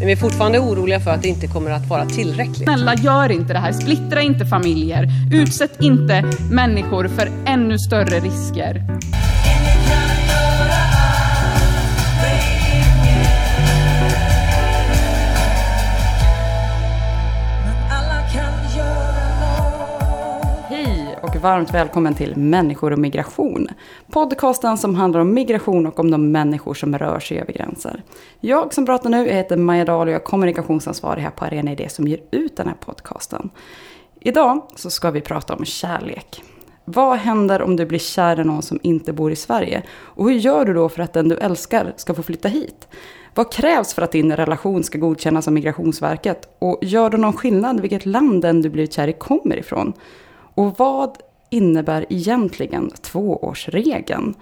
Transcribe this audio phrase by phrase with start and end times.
[0.00, 2.62] Men vi är fortfarande oroliga för att det inte kommer att vara tillräckligt.
[2.62, 3.72] Snälla, gör inte det här.
[3.72, 5.08] Splittra inte familjer.
[5.32, 9.00] Utsätt inte människor för ännu större risker.
[21.40, 23.68] Varmt välkommen till Människor och migration.
[24.10, 28.02] Podcasten som handlar om migration och om de människor som rör sig över gränser.
[28.40, 31.88] Jag som pratar nu heter Maja Dahl och jag är kommunikationsansvarig här på Arena Idé
[31.88, 33.50] som ger ut den här podcasten.
[34.20, 36.42] Idag så ska vi prata om kärlek.
[36.84, 39.82] Vad händer om du blir kär i någon som inte bor i Sverige?
[39.92, 42.88] Och hur gör du då för att den du älskar ska få flytta hit?
[43.34, 46.56] Vad krävs för att din relation ska godkännas av Migrationsverket?
[46.58, 49.92] Och gör det någon skillnad vilket land den du blivit kär i kommer ifrån?
[50.54, 51.18] Och vad
[51.50, 54.34] innebär egentligen tvåårsregeln?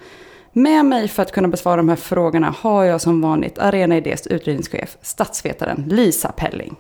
[0.53, 4.27] Med mig för att kunna besvara de här frågorna har jag som vanligt Arena Idés
[4.27, 6.77] utredningschef, statsvetaren Lisa Pelling.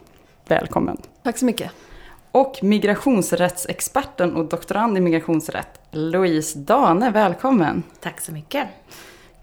[0.49, 0.97] Välkommen.
[1.23, 1.71] Tack så mycket.
[2.33, 7.11] Och migrationsrättsexperten och doktorand i migrationsrätt, Louise Dane.
[7.11, 7.83] Välkommen.
[8.01, 8.69] Tack så mycket.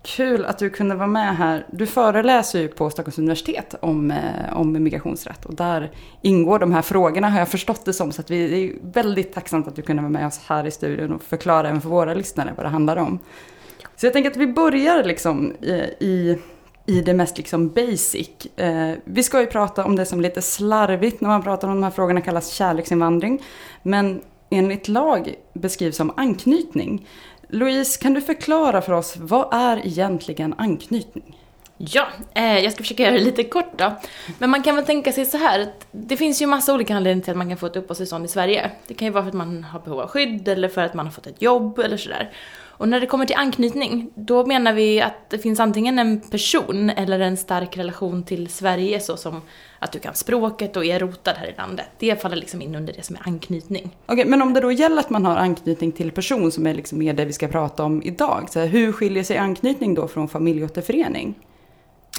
[0.06, 1.66] Kul att du kunde vara med här.
[1.72, 6.82] Du föreläser ju på Stockholms universitet om, eh, om migrationsrätt och där ingår de här
[6.82, 8.12] frågorna har jag förstått det som.
[8.12, 10.72] Så att vi det är väldigt tacksamt att du kunde vara med oss här i
[10.72, 13.20] studion och förklara även för våra lyssnare vad det handlar om.
[13.96, 16.38] Så jag tänker att vi börjar liksom eh, i,
[16.86, 18.30] i, det mest liksom basic.
[18.56, 21.84] Eh, vi ska ju prata om det som lite slarvigt när man pratar om de
[21.84, 23.44] här frågorna kallas kärleksinvandring.
[23.84, 27.08] Men enligt lag beskrivs som anknytning.
[27.56, 31.38] Louise, kan du förklara för oss, vad är egentligen anknytning?
[31.78, 33.96] Ja, eh, jag ska försöka göra det lite kort då.
[34.40, 37.24] Men man kan väl tänka sig så här, att det finns ju massa olika anledningar
[37.24, 38.72] till att man kan få ett uppehållstillstånd i Sverige.
[38.88, 41.06] Det kan ju vara för att man har behov av skydd eller för att man
[41.06, 42.32] har fått ett jobb eller sådär.
[42.78, 46.90] Och när det kommer till anknytning, då menar vi att det finns antingen en person
[46.90, 49.42] eller en stark relation till Sverige så som
[49.80, 51.86] att du kan språket och är rotad här i landet.
[52.00, 53.96] Det faller liksom in under det som är anknytning.
[54.06, 57.00] Okej, men om det då gäller att man har anknytning till person som är liksom
[57.00, 58.48] mer det vi ska prata om idag.
[58.50, 61.36] Så här, hur skiljer sig anknytning då från familjeåterförening?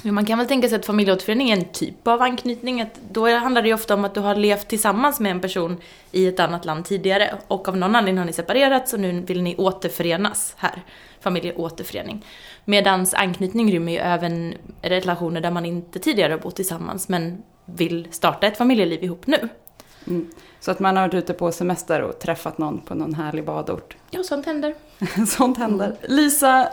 [0.03, 2.81] Man kan väl tänka sig att familjeåterförening är en typ av anknytning.
[2.81, 5.77] Att då handlar det ju ofta om att du har levt tillsammans med en person
[6.11, 9.41] i ett annat land tidigare och av någon anledning har ni separerats och nu vill
[9.41, 10.83] ni återförenas här.
[11.19, 12.25] Familjeåterförening.
[12.65, 18.07] Medans anknytning rymmer ju även relationer där man inte tidigare har bott tillsammans men vill
[18.11, 19.49] starta ett familjeliv ihop nu.
[20.07, 20.27] Mm.
[20.59, 23.95] Så att man har varit ute på semester och träffat någon på någon härlig badort.
[24.09, 24.75] Ja, sånt händer.
[25.27, 25.95] Sånt händer.
[26.01, 26.69] Lisa,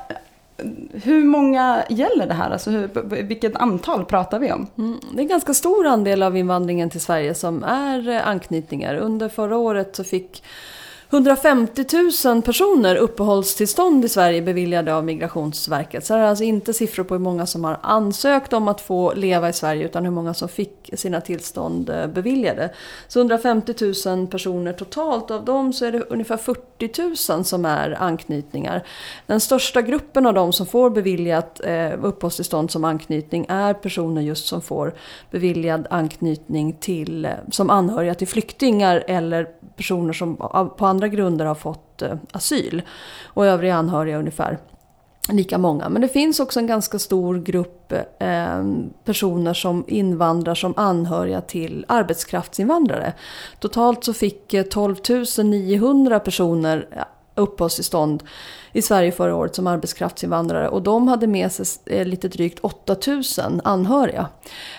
[0.92, 2.50] hur många gäller det här?
[2.50, 2.88] Alltså hur,
[3.22, 4.66] vilket antal pratar vi om?
[4.78, 8.96] Mm, det är en ganska stor andel av invandringen till Sverige som är eh, anknytningar.
[8.96, 10.42] Under förra året så fick
[11.14, 11.84] 150
[12.24, 16.06] 000 personer uppehållstillstånd i Sverige beviljade av Migrationsverket.
[16.06, 19.12] Så det är alltså inte siffror på hur många som har ansökt om att få
[19.14, 22.70] leva i Sverige utan hur många som fick sina tillstånd eh, beviljade.
[23.08, 23.74] Så 150
[24.06, 28.84] 000 personer totalt, av dem så är det ungefär 40 000 som är anknytningar.
[29.26, 34.46] Den största gruppen av dem som får beviljat eh, uppehållstillstånd som anknytning är personer just
[34.46, 34.94] som får
[35.30, 40.36] beviljad anknytning till, eh, som anhöriga till flyktingar eller personer som
[40.76, 42.82] på andra grunder har fått eh, asyl.
[43.24, 44.58] Och övriga anhöriga ungefär
[45.28, 45.88] lika många.
[45.88, 48.64] Men det finns också en ganska stor grupp eh,
[49.04, 53.12] personer som invandrar som anhöriga till arbetskraftsinvandrare.
[53.58, 54.96] Totalt så fick eh, 12
[55.44, 57.02] 900 personer eh,
[57.34, 58.22] uppehållstillstånd
[58.74, 63.60] i Sverige förra året som arbetskraftsinvandrare och de hade med sig eh, lite drygt 8000
[63.64, 64.26] anhöriga.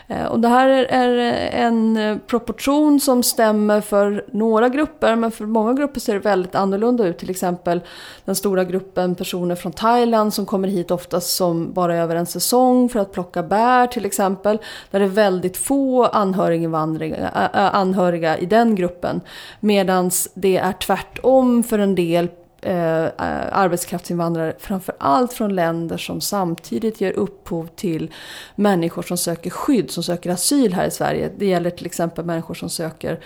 [0.08, 1.18] Eh, och det här är
[1.52, 6.56] en eh, proportion som stämmer för några grupper men för många grupper ser det väldigt
[6.56, 7.18] annorlunda ut.
[7.18, 7.82] Till exempel
[8.26, 12.90] den stora gruppen personer från Thailand som kommer hit oftast som bara över en säsong
[12.90, 14.58] för att plocka bär till exempel.
[14.92, 19.22] Där det är väldigt få anhöriga i den gruppen.
[19.60, 22.28] Medan det är tvärtom för en del
[22.66, 23.12] Eh, eh,
[23.52, 28.14] arbetskraftsinvandrare framför allt från länder som samtidigt ger upphov till
[28.56, 31.32] människor som söker skydd, som söker asyl här i Sverige.
[31.38, 33.20] Det gäller till exempel människor som söker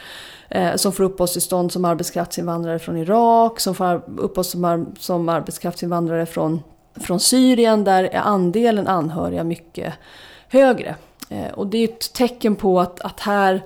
[0.50, 6.64] eh, som får uppehållstillstånd som arbetskraftsinvandrare från Irak, som får uppehållstillstånd som arbetskraftsinvandrare från,
[6.96, 9.94] från Syrien där är andelen anhöriga mycket
[10.48, 10.96] högre.
[11.30, 13.64] Eh, och det är ett tecken på att, att här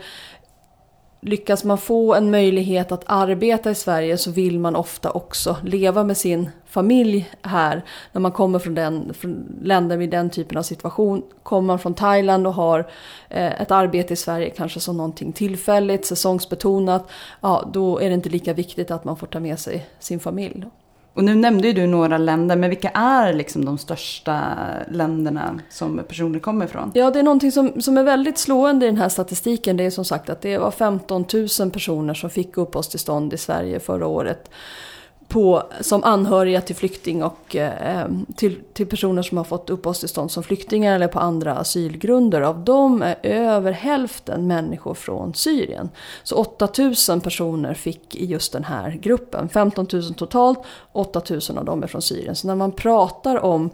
[1.26, 6.04] lyckas man få en möjlighet att arbeta i Sverige så vill man ofta också leva
[6.04, 7.82] med sin familj här.
[8.12, 11.24] När man kommer från, den, från länder med den typen av situation.
[11.44, 12.80] Kommer man från Thailand och har
[13.30, 17.10] eh, ett arbete i Sverige kanske som någonting tillfälligt, säsongsbetonat.
[17.42, 20.66] Ja, då är det inte lika viktigt att man får ta med sig sin familj.
[21.14, 24.58] Och nu nämnde ju du några länder, men vilka är liksom de största
[24.92, 26.92] länderna som personer kommer ifrån?
[26.94, 29.78] Ja, det är någonting som, som är väldigt slående i den här statistiken.
[29.78, 31.26] Det är som sagt att det var 15
[31.60, 34.50] 000 personer som fick uppehållstillstånd i Sverige förra året
[35.28, 40.32] på, som anhöriga till flykting och eh, eh, till, till personer som har fått uppehållstillstånd
[40.32, 42.42] som flyktingar eller på andra asylgrunder.
[42.42, 45.90] Av dem är över hälften människor från Syrien.
[46.24, 49.50] Så 8000 personer fick i just den här gruppen.
[49.50, 50.60] 15 000 totalt,
[50.92, 52.36] 8000 av dem är från Syrien.
[52.36, 53.70] Så när man pratar om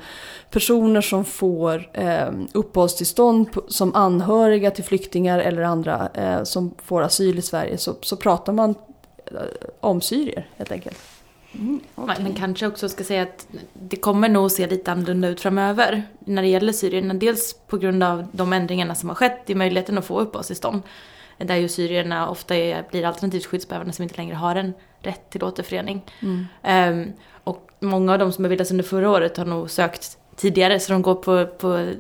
[0.50, 7.40] personer som får eh, uppehållstillstånd som anhöriga till flyktingar eller andra eh, som får asyl
[7.40, 8.76] i Sverige så, så pratar man
[9.26, 9.42] eh,
[9.80, 10.98] om syrier helt enkelt.
[11.52, 12.24] Mm, okay.
[12.24, 16.42] Man kanske också ska säga att det kommer nog se lite annorlunda ut framöver när
[16.42, 17.14] det gäller syrierna.
[17.14, 20.82] Dels på grund av de ändringarna som har skett i möjligheten att få uppehållstillstånd.
[21.38, 25.44] Där ju syrierna ofta är, blir alternativt skyddsbehövande som inte längre har en rätt till
[25.44, 26.02] återförening.
[26.20, 26.48] Mm.
[27.04, 27.14] Um,
[27.44, 31.02] och många av de som beviljades under förra året har nog sökt tidigare så de
[31.02, 31.94] går på, på,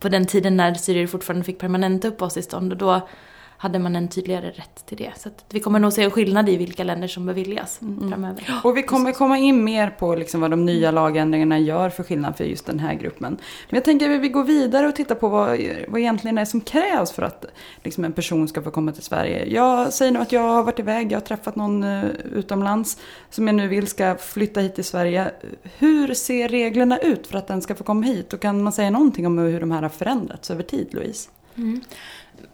[0.00, 2.72] på den tiden när syrier fortfarande fick permanenta uppehållstillstånd.
[2.72, 3.08] Och då
[3.56, 5.12] hade man en tydligare rätt till det.
[5.16, 8.10] Så vi kommer nog se en skillnad i vilka länder som beviljas mm.
[8.10, 8.60] framöver.
[8.64, 12.36] Och vi kommer komma in mer på liksom vad de nya lagändringarna gör för skillnad
[12.36, 13.36] för just den här gruppen.
[13.68, 15.48] Men jag tänker att vi går vidare och tittar på vad,
[15.88, 17.44] vad egentligen är som krävs för att
[17.84, 19.44] liksom en person ska få komma till Sverige.
[19.46, 22.04] Jag säger nu att jag har varit iväg, jag har träffat någon uh,
[22.34, 22.98] utomlands
[23.30, 25.30] som jag nu vill ska flytta hit till Sverige.
[25.78, 28.32] Hur ser reglerna ut för att den ska få komma hit?
[28.32, 31.28] Och kan man säga någonting om hur de här har förändrats över tid, Louise?
[31.56, 31.80] Mm.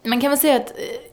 [0.03, 1.11] Man kan väl säga att eh,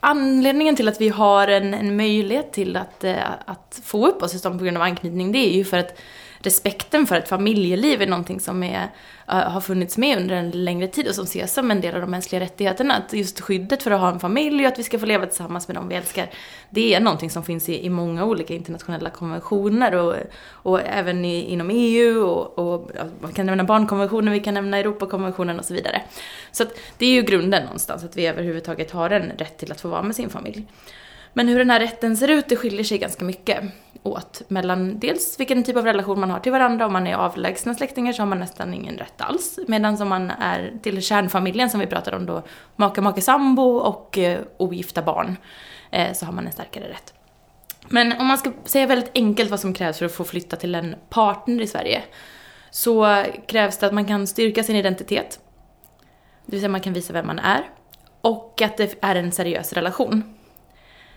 [0.00, 4.64] anledningen till att vi har en, en möjlighet till att, eh, att få uppehållstillstånd på
[4.64, 5.98] grund av anknytning, det är ju för att
[6.42, 8.88] respekten för ett familjeliv är någonting som är,
[9.28, 12.00] eh, har funnits med under en längre tid och som ses som en del av
[12.00, 12.94] de mänskliga rättigheterna.
[12.94, 15.68] Att just skyddet för att ha en familj och att vi ska få leva tillsammans
[15.68, 16.30] med dem vi älskar,
[16.70, 20.14] det är någonting som finns i, i många olika internationella konventioner och,
[20.48, 22.90] och även i, inom EU och, och
[23.20, 26.02] man kan nämna barnkonventionen, vi kan nämna Europakonventionen och så vidare.
[26.52, 29.80] Så att det är ju grunden någonstans, att vi överhuvudtaget har en rätt till att
[29.80, 30.66] få vara med sin familj.
[31.32, 33.64] Men hur den här rätten ser ut, det skiljer sig ganska mycket
[34.02, 36.86] åt mellan dels vilken typ av relation man har till varandra.
[36.86, 39.58] Om man är avlägsna släktingar så har man nästan ingen rätt alls.
[39.68, 42.42] Medan om man är till kärnfamiljen som vi pratade om då,
[42.76, 45.36] maka, make, sambo och eh, ogifta barn,
[45.90, 47.14] eh, så har man en starkare rätt.
[47.88, 50.74] Men om man ska säga väldigt enkelt vad som krävs för att få flytta till
[50.74, 52.02] en partner i Sverige,
[52.70, 55.40] så krävs det att man kan styrka sin identitet.
[56.46, 57.70] Det vill säga man kan visa vem man är.
[58.20, 60.34] Och att det är en seriös relation.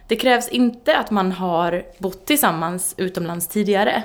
[0.08, 4.04] Det krävs inte att man har bott tillsammans utomlands tidigare.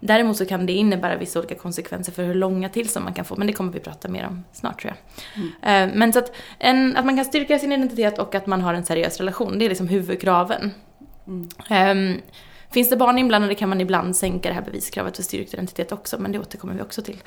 [0.00, 3.36] Däremot så kan det innebära vissa olika konsekvenser för hur långa tillstånd man kan få,
[3.36, 5.42] men det kommer vi prata mer om snart tror jag.
[5.42, 5.90] Mm.
[5.90, 8.74] Eh, men så att, en, att man kan styrka sin identitet och att man har
[8.74, 10.70] en seriös relation, det är liksom huvudkraven.
[11.26, 12.10] Mm.
[12.14, 12.20] Um,
[12.70, 16.18] finns det barn inblandade kan man ibland sänka det här beviskravet för styrkt identitet också,
[16.18, 17.22] men det återkommer vi också till.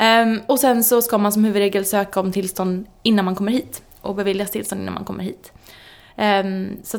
[0.00, 3.82] Um, och sen så ska man som huvudregel söka om tillstånd innan man kommer hit
[4.00, 5.52] och beviljas tillstånd innan man kommer hit.
[6.16, 6.98] Um, så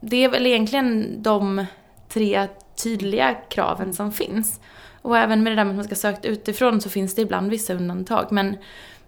[0.00, 1.66] det är väl egentligen de
[2.08, 2.48] tre
[2.82, 4.60] tydliga kraven som finns.
[5.02, 7.50] Och även med det där med att man ska sökt utifrån så finns det ibland
[7.50, 8.26] vissa undantag.
[8.30, 8.56] Men,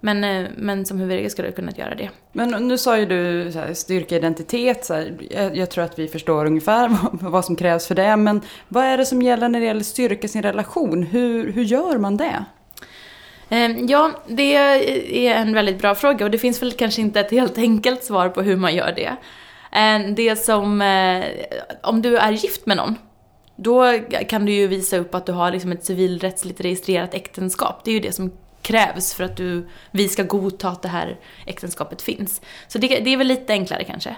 [0.00, 2.10] men, eh, men som huvudregel ska du kunna göra det.
[2.32, 4.84] Men nu sa ju du så här, styrka identitet.
[4.84, 8.16] Så här, jag, jag, tror att vi förstår ungefär vad, vad, som krävs för det.
[8.16, 11.02] Men vad är det som gäller när det gäller styrka sin relation?
[11.02, 12.44] Hur, hur gör man det?
[13.48, 14.56] Ehm, ja, det
[15.26, 18.28] är en väldigt bra fråga och det finns väl kanske inte ett helt enkelt svar
[18.28, 19.16] på hur man gör det.
[19.72, 21.24] Eh, det som, eh,
[21.82, 22.96] om du är gift med någon,
[23.56, 23.98] då
[24.28, 27.84] kan du ju visa upp att du har liksom ett civilrättsligt registrerat äktenskap.
[27.84, 31.16] Det är ju det som krävs för att du, vi ska godta att det här
[31.46, 32.40] äktenskapet finns.
[32.68, 34.16] Så det, det är väl lite enklare kanske.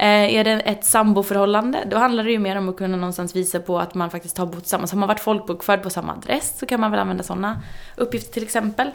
[0.00, 3.60] Eh, är det ett samboförhållande, då handlar det ju mer om att kunna någonstans visa
[3.60, 4.92] på att man faktiskt har bott tillsammans.
[4.92, 7.62] Har man varit folkbokförd på samma adress så kan man väl använda sådana
[7.96, 8.90] uppgifter till exempel.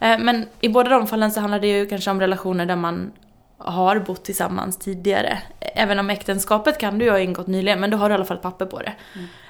[0.00, 3.12] Eh, men i båda de fallen så handlar det ju kanske om relationer där man
[3.58, 5.38] har bott tillsammans tidigare.
[5.60, 8.24] Även om äktenskapet kan du ju ha ingått nyligen, men då har du i alla
[8.24, 8.92] fall papper på det.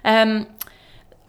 [0.04, 0.38] Mm.
[0.38, 0.44] Um,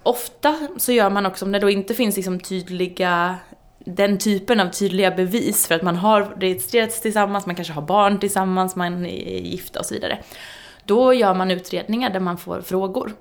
[0.04, 3.36] ofta så gör man också, om det då inte finns liksom tydliga
[3.80, 8.20] den typen av tydliga bevis för att man har registrerats tillsammans, man kanske har barn
[8.20, 10.20] tillsammans, man är gifta och så vidare.
[10.86, 13.12] Då gör man utredningar där man får frågor.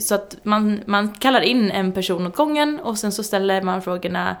[0.00, 3.82] Så att man, man kallar in en person åt gången och sen så ställer man
[3.82, 4.36] frågorna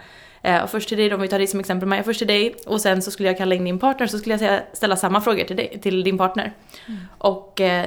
[0.46, 2.54] Eh, och först till dig, om vi tar dig som exempel Maja, först till dig
[2.66, 5.20] och sen så skulle jag kalla in din partner så skulle jag säga, ställa samma
[5.20, 6.52] frågor till, dig, till din partner.
[7.18, 7.86] Och eh,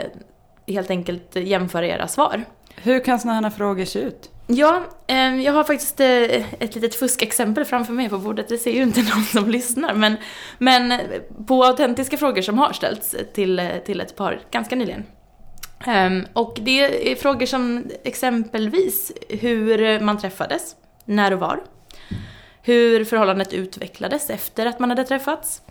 [0.67, 2.43] helt enkelt jämföra era svar.
[2.75, 4.29] Hur kan sådana här frågor se ut?
[4.47, 6.07] Ja, eh, jag har faktiskt eh,
[6.63, 8.47] ett litet fuskexempel framför mig på bordet.
[8.47, 9.93] Det ser ju inte någon som lyssnar.
[9.93, 10.15] Men,
[10.57, 10.93] men
[11.47, 15.05] på autentiska frågor som har ställts till, eh, till ett par ganska nyligen.
[15.85, 20.75] Ehm, och det är frågor som exempelvis hur man träffades,
[21.05, 21.59] när och var.
[22.61, 25.61] Hur förhållandet utvecklades efter att man hade träffats.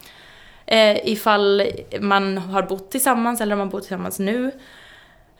[0.66, 1.62] Eh, ifall
[2.00, 4.52] man har bott tillsammans eller om man bor tillsammans nu.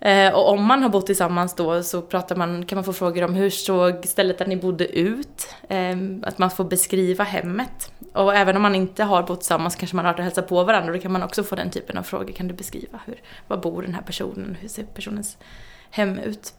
[0.00, 3.24] Eh, och om man har bott tillsammans då så pratar man, kan man få frågor
[3.24, 5.54] om hur såg stället där ni bodde ut?
[5.68, 7.92] Eh, att man får beskriva hemmet.
[8.12, 10.64] Och även om man inte har bott tillsammans kanske man har varit och hälsat på
[10.64, 10.92] varandra.
[10.92, 12.32] Då kan man också få den typen av frågor.
[12.32, 14.56] Kan du beskriva hur, var bor den här personen?
[14.60, 15.36] Hur ser personens
[15.90, 16.54] hem ut?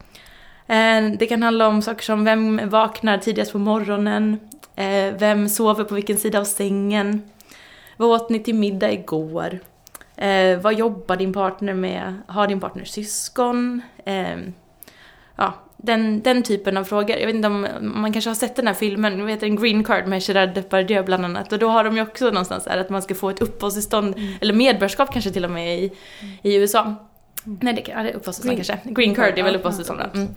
[0.66, 4.38] Eh, det kan handla om saker som vem vaknar tidigast på morgonen?
[4.80, 7.22] Eh, vem sover på vilken sida av sängen?
[7.96, 9.58] Vad åt ni till middag igår?
[10.16, 12.14] Eh, vad jobbar din partner med?
[12.26, 13.82] Har din partner syskon?
[14.04, 14.38] Eh,
[15.36, 17.16] ja, den, den typen av frågor.
[17.16, 20.06] Jag vet inte om man kanske har sett den här filmen, heter den, Green Card
[20.06, 21.52] med Gerard Depardieu bland annat.
[21.52, 24.54] Och då har de ju också någonstans här att man ska få ett uppehållstillstånd, eller
[24.54, 25.92] medborgarskap kanske till och med i,
[26.42, 26.94] i USA.
[27.44, 28.78] Nej, det, är uppehållstillstånd kanske.
[28.84, 30.20] Green Card är väl uppehållstillstånd då.
[30.20, 30.34] mm.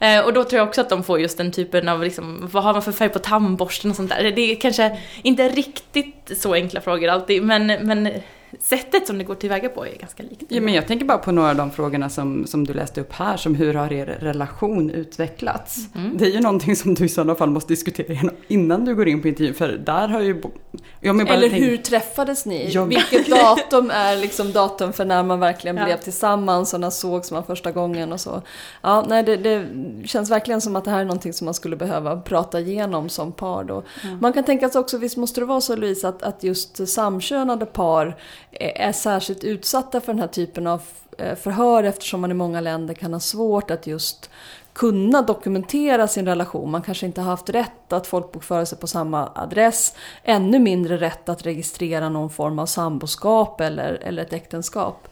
[0.00, 2.62] Eh, Och då tror jag också att de får just den typen av, liksom, vad
[2.62, 4.30] har man för färg på tandborsten och sånt där.
[4.30, 8.08] Det är kanske inte riktigt så enkla frågor alltid, men, men
[8.60, 10.42] sättet som det går tillväga på är ganska likt.
[10.48, 13.12] Ja, men jag tänker bara på några av de frågorna som, som du läste upp
[13.12, 15.76] här, som hur har er relation utvecklats?
[15.94, 16.16] Mm.
[16.18, 19.22] Det är ju någonting som du i sådana fall måste diskutera innan du går in
[19.22, 20.42] på intervjun, för där har ju...
[21.00, 22.70] Ja, men bara Eller tänk- hur träffades ni?
[22.72, 22.84] Ja.
[22.84, 25.84] Vilket datum är liksom datum för när man verkligen Ja.
[25.84, 28.42] blev tillsammans och när sågs man första gången och så.
[28.82, 29.66] Ja, nej, det, det
[30.04, 33.32] känns verkligen som att det här är någonting som man skulle behöva prata igenom som
[33.32, 33.82] par då.
[34.20, 37.66] Man kan tänka sig också, visst måste det vara så Louise, att, att just samkönade
[37.66, 38.16] par
[38.50, 40.82] Eh, är, särskilt utsatta för den här typen av
[41.18, 44.30] eh, förhör eftersom man i många länder kan ha svårt att just
[44.72, 46.70] kunna dokumentera sin relation.
[46.70, 49.96] Man kanske inte har haft rätt att folkbokföra sig på samma adress.
[50.24, 55.08] Ännu mindre rätt att registrera någon form av samboskap eller, eller ett äktenskap.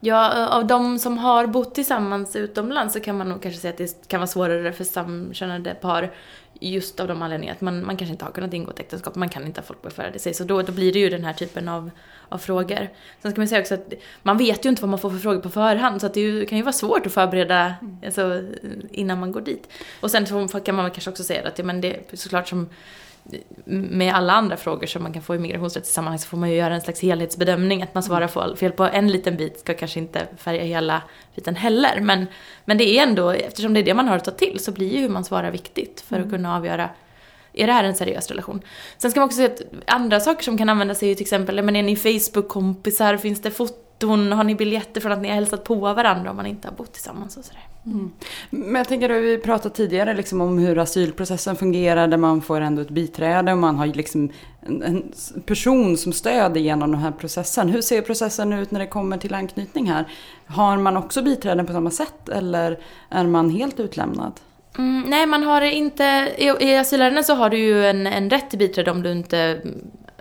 [0.00, 3.72] Ja, eh, av de som har bott tillsammans utomlands så kan man nog kanske säga
[3.72, 6.12] att det kan vara svårare för samkönade par
[6.60, 9.28] just av de anledningarna att man, man kanske inte har kunnat ingå ett äktenskap, man
[9.28, 10.34] kan inte ha folkbokföra sig.
[10.34, 11.90] Så då, då blir det ju den här typen av,
[12.28, 12.88] av frågor.
[13.22, 13.92] Sen ska man säga också att
[14.22, 16.46] man vet ju inte vad man får för frågor på förhand så att det ju,
[16.46, 18.42] kan ju vara svårt att förbereda alltså,
[18.90, 19.68] innan man går dit.
[20.00, 20.26] Och sen
[20.64, 22.68] kan man kanske också säga att ja, men det är såklart som
[23.64, 26.56] med alla andra frågor som man kan få i migrationsrättsligt sammanhang så får man ju
[26.56, 27.82] göra en slags helhetsbedömning.
[27.82, 31.02] Att man svarar fel på en liten bit ska kanske inte färga hela
[31.34, 32.00] biten heller.
[32.00, 32.26] Men,
[32.64, 34.92] men det är ändå, eftersom det är det man har att ta till, så blir
[34.92, 36.90] ju hur man svarar viktigt för att kunna avgöra
[37.52, 38.62] är det här en seriös relation?
[38.98, 41.62] Sen ska man också säga att andra saker som kan användas är ju till exempel,
[41.62, 43.16] men är ni Facebook-kompisar?
[43.16, 44.32] Finns det foton?
[44.32, 46.92] Har ni biljetter från att ni har hälsat på varandra om man inte har bott
[46.92, 47.68] tillsammans och sådär?
[47.86, 48.10] Mm.
[48.50, 52.60] Men jag tänker att vi pratade tidigare liksom om hur asylprocessen fungerar där man får
[52.60, 55.12] ändå ett biträde och man har liksom en, en
[55.46, 57.68] person som stöd genom den här processen.
[57.68, 60.08] Hur ser processen ut när det kommer till anknytning här?
[60.46, 64.32] Har man också biträden på samma sätt eller är man helt utlämnad?
[64.78, 66.04] Mm, nej, man har inte...
[66.38, 69.62] I, i asylärenden så har du ju en, en rätt till biträde om du inte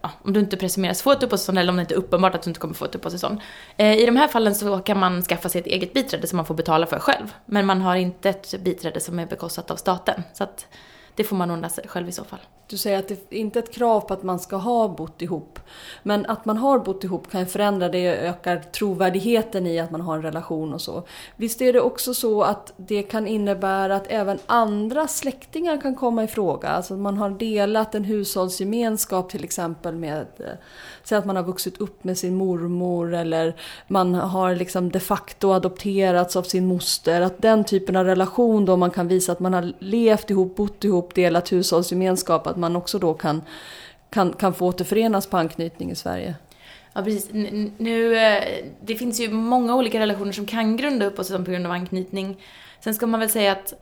[0.03, 2.43] ja, om du inte presumeras få ett uppehållstillstånd eller om det inte är uppenbart att
[2.43, 3.41] du inte kommer få ett uppehållstillstånd.
[3.77, 6.45] Eh, I de här fallen så kan man skaffa sig ett eget biträde som man
[6.45, 7.33] får betala för själv.
[7.45, 10.24] Men man har inte ett biträde som är bekostat av staten.
[10.33, 10.67] Så att
[11.15, 12.39] det får man ordna sig själv i så fall.
[12.67, 15.60] Du säger att det inte är ett krav på att man ska ha bott ihop.
[16.03, 19.91] Men att man har bott ihop kan ju förändra det och ökar trovärdigheten i att
[19.91, 21.03] man har en relation och så.
[21.36, 26.24] Visst är det också så att det kan innebära att även andra släktingar kan komma
[26.24, 26.70] i fråga.
[26.70, 30.46] Alltså att man har delat en hushållsgemenskap till exempel med, eh,
[31.03, 33.55] säg att man har vuxit upp med sin mormor eller
[33.88, 37.22] man har liksom de facto adopterats av sin moster.
[37.22, 40.83] Att den typen av relation då man kan visa att man har levt ihop, bott
[40.83, 43.41] ihop, delat hushållsgemenskap, att man också då kan,
[44.10, 46.36] kan, kan få återförenas på anknytning i Sverige.
[46.93, 47.29] Ja, precis.
[47.77, 48.43] Nu, eh,
[48.81, 52.38] det finns ju många olika relationer som kan grunda uppehållstillstånd på grund av anknytning.
[52.79, 53.74] Sen ska man väl säga att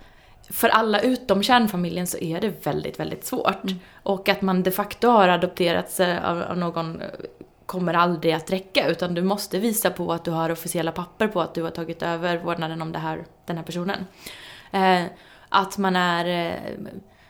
[0.52, 3.64] för alla utom kärnfamiljen så är det väldigt, väldigt svårt.
[4.04, 7.08] Och att man de facto har adopterats av, av någon eh,
[7.66, 11.42] kommer aldrig att räcka utan du måste visa på att du har officiella papper på
[11.42, 14.06] att du har tagit över vårdnaden om det här, den här personen.
[14.72, 15.04] Eh,
[15.50, 16.76] att man är eh,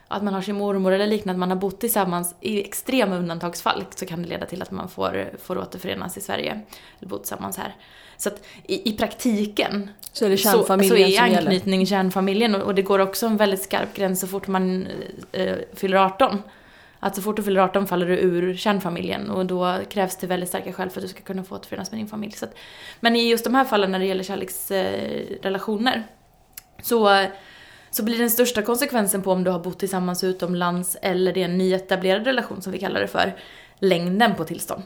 [0.07, 3.85] att man har sin mormor eller liknande, att man har bott tillsammans i extrema undantagsfall
[3.95, 6.61] så kan det leda till att man får, får återförenas i Sverige,
[6.99, 7.75] eller bo tillsammans här.
[8.21, 12.61] Så att i, i praktiken Så är det så, så kärnfamiljen är anknytning kärnfamiljen och,
[12.61, 14.87] och det går också en väldigt skarp gräns så fort man
[15.31, 16.41] eh, fyller 18.
[16.99, 20.49] Att så fort du fyller 18 faller du ur kärnfamiljen och då krävs det väldigt
[20.49, 22.31] starka skäl för att du ska kunna få återförenas med din familj.
[22.31, 22.55] Så att,
[22.99, 26.03] men i just de här fallen när det gäller kärleksrelationer
[26.81, 27.25] så,
[27.91, 31.45] så blir den största konsekvensen på om du har bott tillsammans utomlands eller det är
[31.45, 33.35] en nyetablerad relation som vi kallar det för,
[33.79, 34.83] längden på tillstånd.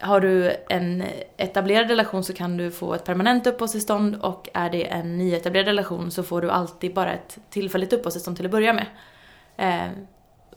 [0.00, 1.04] Har du en
[1.36, 6.10] etablerad relation så kan du få ett permanent uppehållstillstånd och är det en nyetablerad relation
[6.10, 8.86] så får du alltid bara ett tillfälligt uppehållstillstånd till att börja med.
[9.56, 9.90] Eh,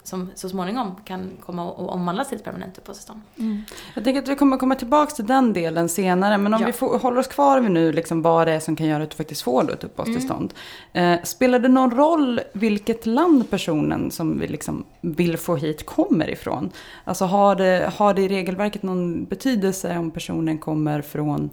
[0.01, 3.21] Eh, som så småningom kan komma och omvandlas till ett permanent uppehållstillstånd.
[3.39, 3.61] Mm.
[3.95, 6.37] Jag tänker att vi kommer komma tillbaka till den delen senare.
[6.37, 6.67] Men om Ja.
[6.67, 9.09] vi får, håller oss kvar vid nu liksom vad det är som kan göra att
[9.09, 10.53] du faktiskt får då ett uppehållstillstånd.
[10.93, 16.29] Eh, spelar det någon roll vilket land personen som vi liksom vill få hit kommer
[16.29, 16.69] ifrån?
[17.03, 21.49] Alltså har det, har det i regelverket någon betydelse om personen kommer från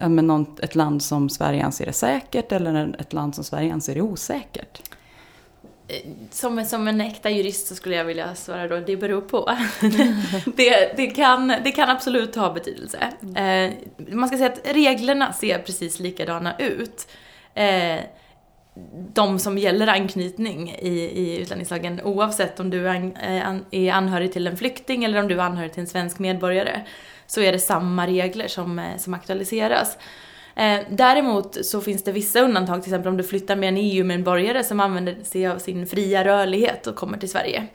[0.00, 3.96] men någon, ett land som Sverige anser är säkert eller ett land som Sverige anser
[3.96, 4.82] är osäkert?
[5.88, 9.56] Eh, Som, som en äkta jurist så skulle jag vilja svara då, det beror på.
[10.56, 12.98] det, det, kan, det kan absolut ha betydelse.
[13.36, 13.70] Eh,
[14.14, 17.08] man ska säga att reglerna ser precis likadana ut.
[17.54, 18.00] Eh,
[19.14, 23.92] de som gäller anknytning i, i utlänningslagen oavsett om du är, an, eh, an, är
[23.92, 26.80] anhörig till en flykting eller om du är anhörig till en svensk medborgare
[27.26, 29.98] så är det samma regler som, eh, som aktualiseras.
[30.54, 34.64] Eh, däremot så finns det vissa undantag, till exempel om du flyttar med en EU-medborgare
[34.64, 37.66] som använder sig av sin fria rörlighet och kommer till Sverige.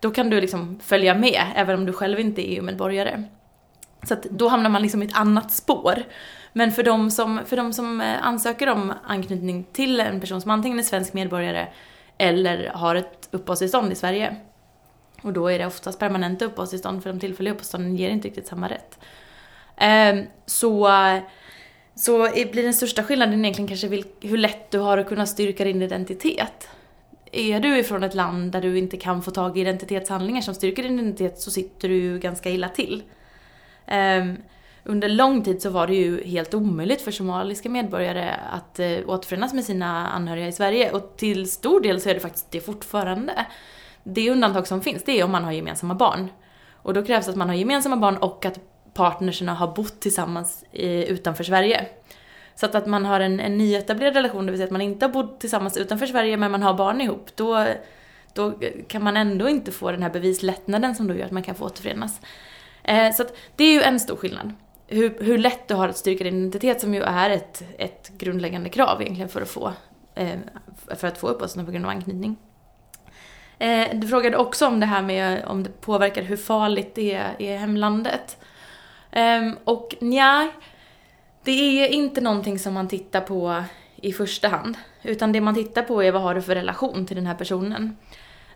[0.00, 3.22] Då kan du liksom följa med, även om du själv inte är EU-medborgare.
[4.02, 6.02] Så att då hamnar man liksom i ett annat spår.
[6.52, 10.50] Men för de, som, för de som eh, ansöker om anknytning till en person som
[10.50, 11.66] antingen är svensk medborgare
[12.18, 14.36] eller har ett uppehållstillstånd i Sverige,
[15.22, 18.68] och då är det oftast permanenta uppehållstillstånd för de tillfälliga uppehållstillstånden ger inte riktigt samma
[18.68, 18.98] rätt.
[19.76, 20.88] Eh, så
[21.98, 25.64] så blir den största skillnaden egentligen kanske vil- hur lätt du har att kunna styrka
[25.64, 26.68] din identitet.
[27.32, 30.82] Är du ifrån ett land där du inte kan få tag i identitetshandlingar som styrker
[30.82, 33.02] din identitet så sitter du ju ganska illa till.
[34.20, 34.36] Um,
[34.84, 39.54] under lång tid så var det ju helt omöjligt för somaliska medborgare att uh, återförenas
[39.54, 43.46] med sina anhöriga i Sverige och till stor del så är det faktiskt det fortfarande.
[44.04, 46.28] Det undantag som finns det är om man har gemensamma barn.
[46.72, 48.60] Och då krävs att man har gemensamma barn och att
[48.98, 51.86] partnerserna har bott tillsammans i, utanför Sverige.
[52.54, 55.06] Så att, att man har en, en nyetablerad relation, det vill säga att man inte
[55.06, 57.66] har bott tillsammans utanför Sverige men man har barn ihop, då,
[58.32, 58.54] då
[58.88, 61.64] kan man ändå inte få den här bevislättnaden som då gör att man kan få
[61.64, 62.20] återförenas.
[62.82, 64.52] Eh, så att det är ju en stor skillnad.
[64.86, 68.68] Hur, hur lätt du har att styrka din identitet som ju är ett, ett grundläggande
[68.68, 69.72] krav egentligen för att få,
[70.14, 70.38] eh,
[70.96, 72.36] för att få uppehållstillstånd på grund av anknytning.
[73.58, 77.34] Eh, du frågade också om det här med om det påverkar hur farligt det är
[77.38, 78.36] i hemlandet.
[79.16, 80.50] Um, och nja,
[81.44, 83.64] det är inte någonting som man tittar på
[83.96, 84.76] i första hand.
[85.02, 87.96] Utan det man tittar på är vad har du för relation till den här personen.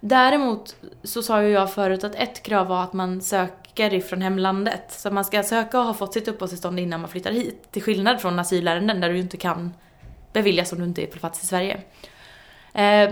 [0.01, 4.85] Däremot så sa ju jag förut att ett krav var att man söker ifrån hemlandet.
[4.89, 7.73] Så man ska söka och ha fått sitt uppehållstillstånd innan man flyttar hit.
[7.73, 9.75] Till skillnad från asylärenden där du inte kan
[10.33, 11.81] beviljas om du inte är på plats i Sverige.
[12.75, 13.11] Eh,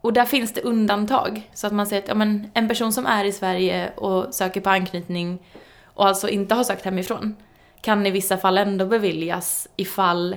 [0.00, 1.50] och där finns det undantag.
[1.54, 4.60] Så att man säger att ja, men en person som är i Sverige och söker
[4.60, 5.38] på anknytning
[5.94, 7.36] och alltså inte har sökt hemifrån
[7.80, 10.36] kan i vissa fall ändå beviljas ifall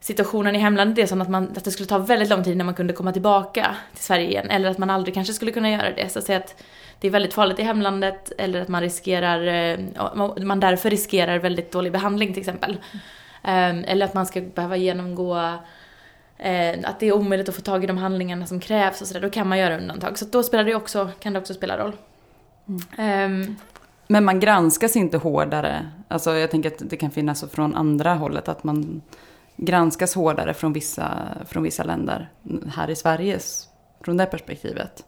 [0.00, 2.66] situationen i hemlandet är sån att, man, att det skulle ta väldigt lång tid innan
[2.66, 5.90] man kunde komma tillbaka till Sverige igen eller att man aldrig kanske skulle kunna göra
[5.90, 6.08] det.
[6.08, 6.62] Så att säga att
[7.00, 9.78] det är väldigt farligt i hemlandet eller att man riskerar, eh,
[10.44, 12.76] man därför riskerar väldigt dålig behandling till exempel.
[13.42, 15.36] Eh, Eller att man ska behöva genomgå
[16.38, 19.20] eh, att det är omöjligt att få tag i de handlingarna som krävs och sådär,
[19.20, 20.18] då kan man göra undantag.
[20.18, 21.92] Så då spelar det också, kan det också spela roll.
[22.98, 23.56] Ehm,
[24.06, 25.90] men man granskas inte hårdare.
[26.08, 29.02] Alltså jag tänker att det kan finnas från andra hållet att man
[29.56, 32.30] granskas hårdare från vissa, från vissa länder
[32.74, 33.38] här i Sverige,
[34.00, 35.04] från det perspektivet.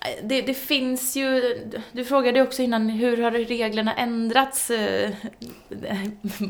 [0.00, 1.58] Äh, det, det finns ju,
[1.92, 5.10] du frågade också innan, hur har reglerna ändrats eh,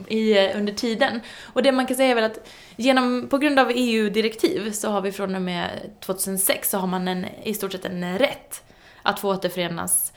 [0.09, 1.21] i, under tiden?
[1.43, 5.01] Och det man kan säga är väl att genom, på grund av EU-direktiv så har
[5.01, 5.69] vi från och med
[6.01, 8.63] 2006 så har man en, i stort sett en rätt
[9.03, 10.12] att få återförenas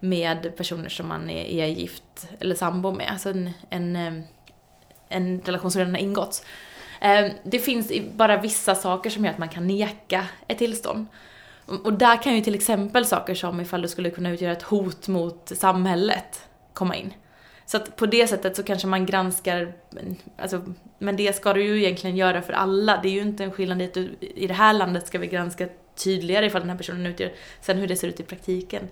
[0.00, 3.10] med personer som man är, är gift eller sambo med.
[3.10, 4.22] Alltså en, en,
[5.08, 6.44] en relation som redan har ingåtts.
[7.42, 11.06] Det finns bara vissa saker som gör att man kan neka ett tillstånd.
[11.66, 15.08] Och där kan ju till exempel saker som ifall du skulle kunna utgöra ett hot
[15.08, 17.14] mot samhället komma in.
[17.66, 19.72] Så att på det sättet så kanske man granskar,
[20.38, 20.64] alltså,
[20.98, 23.00] men det ska du ju egentligen göra för alla.
[23.02, 25.26] Det är ju inte en skillnad i att du, i det här landet ska vi
[25.26, 28.88] granska tydligare ifall den här personen utgör, sen hur det ser ut i praktiken.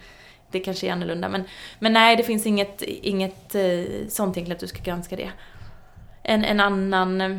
[0.50, 1.44] Det kanske är annorlunda men,
[1.78, 5.30] men nej det finns inget, inget eh, sånt egentligen att du ska granska det.
[6.22, 7.38] En, en annan eh,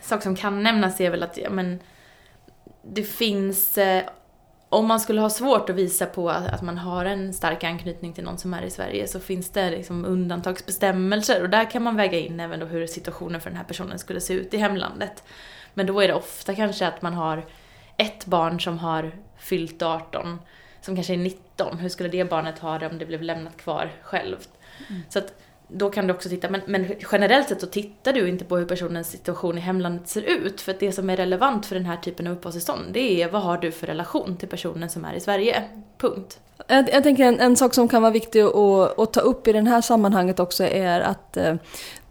[0.00, 1.80] sak som kan nämnas är väl att, ja men,
[2.82, 4.04] det finns, eh,
[4.68, 8.12] om man skulle ha svårt att visa på att, att man har en stark anknytning
[8.12, 11.96] till någon som är i Sverige så finns det liksom undantagsbestämmelser och där kan man
[11.96, 15.24] väga in även då hur situationen för den här personen skulle se ut i hemlandet.
[15.74, 17.44] Men då är det ofta kanske att man har
[17.96, 20.38] ett barn som har fyllt 18,
[20.80, 21.16] som kanske är
[21.56, 21.78] 19.
[21.78, 24.48] Hur skulle det barnet ha det om det blev lämnat kvar självt?
[24.88, 25.02] Mm.
[25.08, 25.34] Så att
[25.68, 28.64] då kan du också titta, men, men, generellt sett så tittar du inte på hur
[28.66, 30.60] personens situation i hemlandet ser ut.
[30.60, 33.42] För att det som är relevant för den här typen av uppehållstillstånd, det är vad
[33.42, 35.62] har du för relation till personen som är i Sverige.
[35.98, 36.40] Punkt.
[36.66, 39.52] Jag, jag tänker en, en, sak som kan vara viktig att, att ta upp i
[39.52, 41.54] det här sammanhanget också är att eh,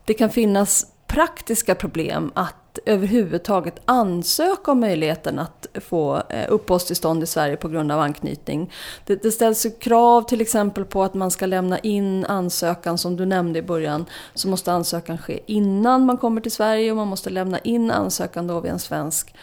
[0.05, 2.55] det kan finnas praktiska problem att
[2.85, 8.71] överhuvudtaget ansöka om möjligheten att få eh, uppehållstillstånd i Sverige på grund av anknytning.
[9.05, 13.25] Det, det ställs krav till exempel på att man ska lämna in ansökan som du
[13.25, 14.05] nämnde i början.
[14.33, 18.47] Så måste ansökan ske innan man kommer till Sverige och man måste lämna in ansökan
[18.47, 19.35] då vid en svensk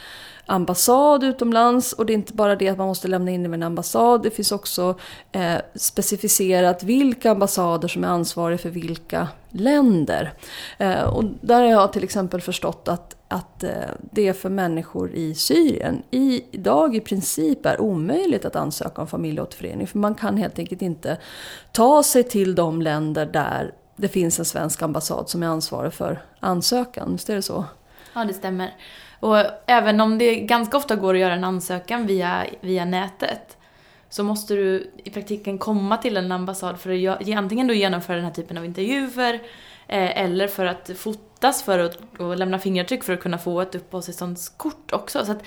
[0.47, 1.93] ambassad utomlands.
[1.93, 4.23] Och det är inte bara det att man måste lämna in det vid en ambassad.
[4.23, 4.99] Det finns också
[5.33, 10.33] eh, specificerat vilka ambassader som är ansvariga för vilka länder.
[10.79, 15.35] Eh, och där har jag till exempel förstått att att eh, det för människor i
[15.35, 19.87] Syrien idag i princip är omöjligt att ansöka om familjeåterförening.
[19.87, 21.19] För man kan helt enkelt inte
[21.73, 26.23] ta sig till de länder där det finns en svensk ambassad som är ansvarig för
[26.41, 27.13] ansökan.
[27.13, 27.65] Visst är det så?
[28.15, 28.75] Ja, det stämmer.
[29.21, 33.57] Och även om det ganska ofta går att göra en ansökan via, via nätet
[34.09, 38.25] så måste du i praktiken komma till en ambassad för att antingen då genomföra den
[38.25, 39.35] här typen av intervjuer
[39.89, 43.61] eh, eller för att fota fotas för att och lämna fingeravtryck för att kunna få
[43.61, 45.27] ett uppehållstillståndskort också.
[45.27, 45.43] Så att,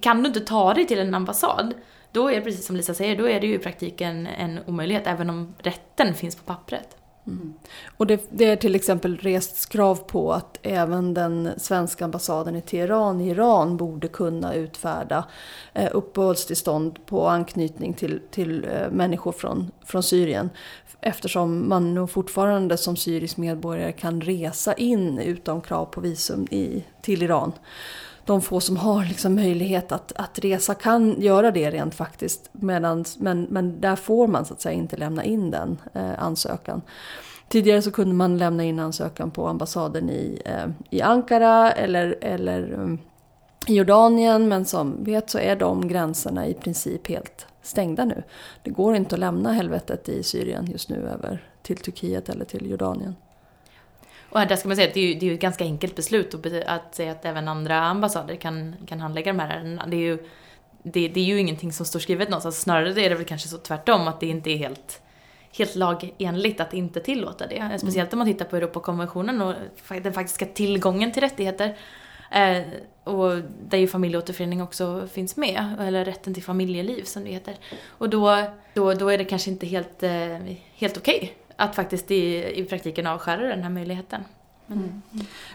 [0.00, 1.74] kan du inte ta dig till en ambassad
[2.12, 5.06] då är det precis som Lisa säger, då är det ju i praktiken en omöjlighet
[5.06, 6.96] även om rätten finns på pappret.
[7.26, 7.54] Mm.
[7.96, 12.62] Och det, det, är till exempel rests krav på att även den svenska ambassaden i
[12.62, 15.24] Teheran i Iran borde kunna utfärda
[15.72, 20.50] eh, uppehållstillstånd på anknytning till, till eh, människor från, från Syrien.
[21.02, 26.84] Eftersom man nog fortfarande som syrisk medborgare kan resa in utan krav på visum i,
[27.02, 27.52] till Iran
[28.30, 32.50] de få som har liksom möjlighet att, att resa kan göra det rent faktiskt.
[32.52, 36.82] Medans, men, men där får man så att säga inte lämna in den eh, ansökan.
[37.48, 42.62] Tidigare så kunde man lämna in ansökan på ambassaden i, eh, i Ankara eller, eller
[42.62, 42.98] mm,
[43.66, 44.48] i Jordanien.
[44.48, 48.22] Men som vet så är de gränserna i princip helt stängda nu.
[48.62, 52.70] Det går inte att lämna helvetet i Syrien just nu över till Turkiet eller till
[52.70, 53.16] Jordanien.
[54.30, 55.96] Och där ska man säga att det är ju, det är ju ett ganska enkelt
[55.96, 59.86] beslut att, att säga att även andra ambassader kan, kan handlägga de här ärendena.
[59.86, 60.18] Det är ju,
[60.82, 62.60] det, det, är ju ingenting som står skrivet någonstans.
[62.60, 65.02] Snarare är det väl kanske så tvärtom, att det inte är helt,
[65.58, 67.56] helt lagenligt att inte tillåta det.
[67.56, 67.78] Mm.
[67.78, 69.54] Speciellt om man tittar på Europakonventionen och
[70.02, 71.76] den faktiska tillgången till rättigheter.
[72.30, 72.62] Eh,
[73.10, 77.54] och där ju familjeåterförening också finns med, eller rätten till familjeliv som det heter.
[77.88, 78.44] Och då,
[78.74, 80.38] då, då är det kanske inte helt, eh,
[80.74, 84.24] helt okej okay att faktiskt i, i praktiken avskära den här möjligheten.
[84.70, 85.02] Mm.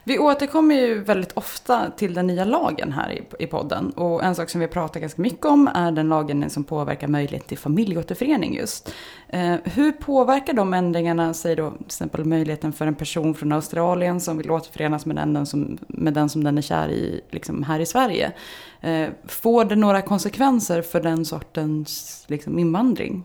[0.03, 3.89] Vi återkommer ju väldigt ofta till den nya lagen här i, i podden.
[3.89, 7.47] Och en sak som vi pratar ganska mycket om är den lagen som påverkar möjlighet
[7.47, 8.93] till familjeåterförening just.
[9.27, 14.21] Eh, hur påverkar de ändringarna, säg då till exempel möjligheten för en person från Australien
[14.21, 17.79] som vill återförenas med den som, med den, som den är kär i liksom här
[17.79, 18.31] i Sverige?
[18.81, 23.23] Eh, får det några konsekvenser för den sortens liksom, invandring?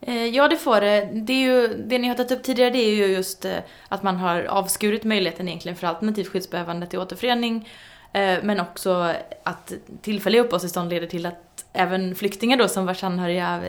[0.00, 1.08] Eh, ja, det får det.
[1.12, 3.58] Det, är ju, det ni har tagit upp tidigare det är ju just eh,
[3.88, 7.68] att man har avskurit möjligheten egentligen för alternativt skyddsbehövande till återförening.
[8.12, 13.62] Eh, men också att tillfälliga uppehållstillstånd leder till att även flyktingar då som vars anhöriga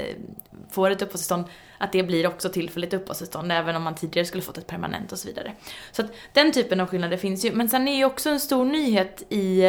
[0.69, 1.45] får ett uppehållstillstånd,
[1.77, 5.19] att det blir också tillfälligt uppehållstillstånd även om man tidigare skulle fått ett permanent och
[5.19, 5.51] så vidare.
[5.91, 7.51] Så att den typen av skillnader finns ju.
[7.51, 9.61] Men sen är ju också en stor nyhet i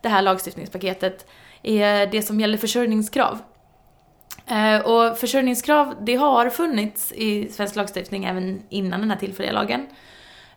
[0.00, 1.26] det här lagstiftningspaketet
[1.62, 3.38] är det som gäller försörjningskrav.
[4.46, 9.86] Eh, och försörjningskrav, det har funnits i svensk lagstiftning även innan den här tillfälliga lagen.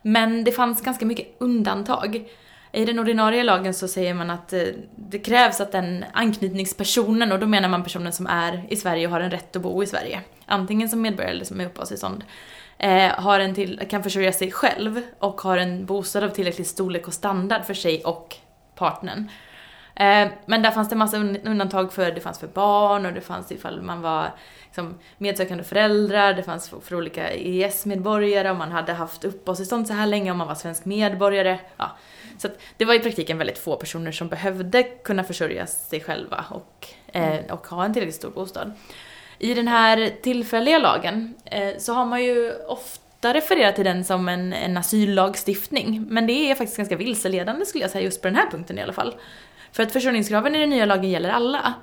[0.02, 2.28] Men det fanns ganska mycket undantag.
[2.72, 4.62] I den ordinarie lagen så säger man att eh,
[4.96, 9.12] det krävs att den anknytningspersonen, och då menar man personen som är i Sverige och
[9.12, 12.24] har en rätt att bo i Sverige, antingen som medborgare eller som är uppehållstillstånd,
[12.78, 17.06] eh, har en till, kan försörja sig själv och har en bostad av tillräcklig storlek
[17.06, 18.36] och standard för sig och
[18.74, 19.28] partnern.
[19.96, 23.52] Eh, men där fanns det massa undantag för, det fanns för barn och det fanns
[23.52, 24.30] ifall man var
[24.66, 30.06] liksom, medsökande föräldrar, det fanns för, olika EES-medborgare, om man hade haft uppehållstillstånd så här
[30.06, 31.58] länge, om man var svensk medborgare.
[31.76, 31.96] Ja.
[32.38, 36.88] Så det var i praktiken väldigt få personer som behövde kunna försörja sig själva och,
[37.06, 37.50] eh, mm.
[37.50, 38.72] och ha en tillräckligt stor bostad.
[39.38, 44.28] I den här tillfälliga lagen eh, så har man ju ofta refererat till den som
[44.28, 48.36] en, en asyllagstiftning, men det är faktiskt ganska vilseledande skulle jag säga just på den
[48.36, 49.14] här punkten i alla fall.
[49.74, 51.74] För att försörjningskraven i den nya lagen gäller alla.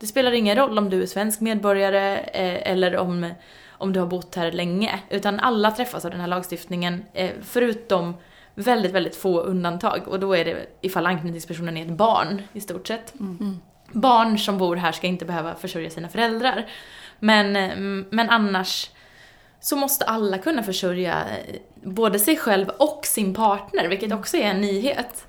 [0.00, 3.34] Det spelar ingen roll om du är svensk medborgare eh, eller om,
[3.70, 5.00] om du har bott här länge.
[5.10, 8.14] Utan alla träffas av den här lagstiftningen, eh, förutom
[8.54, 10.08] väldigt, väldigt få undantag.
[10.08, 13.14] Och då är det ifall anknytningspersonen är ett barn, i stort sett.
[13.92, 16.66] Barn som bor här ska inte behöva försörja sina föräldrar.
[17.18, 17.76] Men, eh,
[18.10, 18.90] men annars
[19.62, 24.42] så måste alla kunna försörja eh, både sig själv och sin partner, vilket också är
[24.42, 25.26] en nyhet.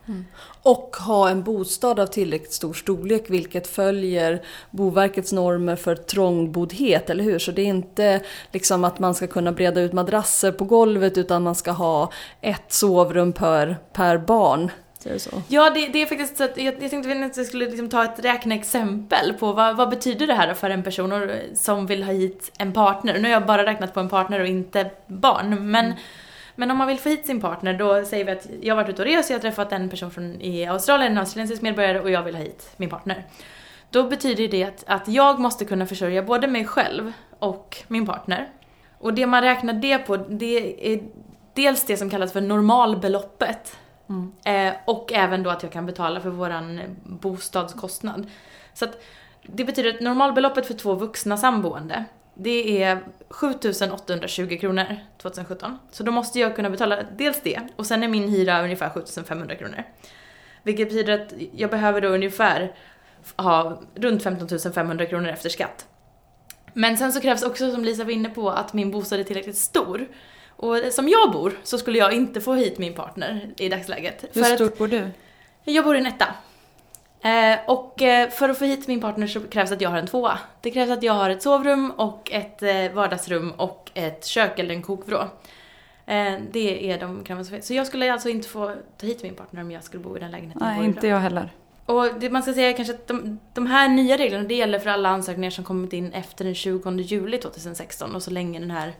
[0.63, 4.41] Och ha en bostad av tillräckligt stor storlek vilket följer
[4.71, 7.39] Boverkets normer för trångboddhet, eller hur?
[7.39, 11.43] Så det är inte liksom att man ska kunna breda ut madrasser på golvet utan
[11.43, 14.71] man ska ha ett sovrum per, per barn.
[15.05, 15.41] Är det så?
[15.47, 18.03] Ja, det, det är faktiskt så att jag, jag tänkte att jag skulle liksom ta
[18.03, 22.11] ett räkneexempel på vad, vad betyder det här för en person och- som vill ha
[22.13, 23.13] hit en partner.
[23.13, 25.93] Nu har jag bara räknat på en partner och inte barn, men
[26.55, 28.93] Men om man vill få hit sin partner då säger vi att jag har varit
[28.93, 32.11] ute och rest, jag har träffat en person från i Australien, en australiensisk medborgare och
[32.11, 33.23] jag vill ha hit min partner.
[33.89, 38.49] Då betyder det att, att jag måste kunna försörja både mig själv och min partner.
[38.99, 41.01] Och det man räknar det på, det är
[41.55, 43.77] dels det som kallas för normalbeloppet.
[44.09, 44.31] Mm.
[44.45, 48.27] Eh, och även då att jag kan betala för våran bostadskostnad.
[48.73, 49.03] Så att
[49.43, 55.77] det betyder att normalbeloppet för två vuxna samboende, det är 7820 kronor 2017.
[55.91, 59.55] Så då måste jag kunna betala dels det, och sen är min hyra ungefär 7500
[59.55, 59.83] kronor.
[60.63, 62.75] Vilket betyder att jag behöver då ungefär
[63.35, 65.87] ha runt 15 500 kronor efter skatt.
[66.73, 69.57] Men sen så krävs också, som Lisa var inne på, att min bostad är tillräckligt
[69.57, 70.07] stor.
[70.63, 74.25] Och som jag bor så skulle jag inte få hit min partner i dagsläget.
[74.33, 75.07] Hur För att- stort bor du?
[75.63, 76.27] jag bor i en etta.
[77.21, 80.07] Eh, och eh, för att få hit min partner så krävs att jag har en
[80.07, 80.39] tvåa.
[80.61, 84.75] Det krävs att jag har ett sovrum och ett eh, vardagsrum och ett kök eller
[84.75, 85.19] en kokvrå.
[86.05, 87.67] Eh, det är de kraven som finns.
[87.67, 90.19] Så jag skulle alltså inte få ta hit min partner om jag skulle bo i
[90.19, 91.49] den lägenheten Nej, inte jag heller.
[91.85, 94.89] Och det man ska säga kanske att de, de här nya reglerna, det gäller för
[94.89, 98.93] alla ansökningar som kommit in efter den 20 juli 2016 och så länge den här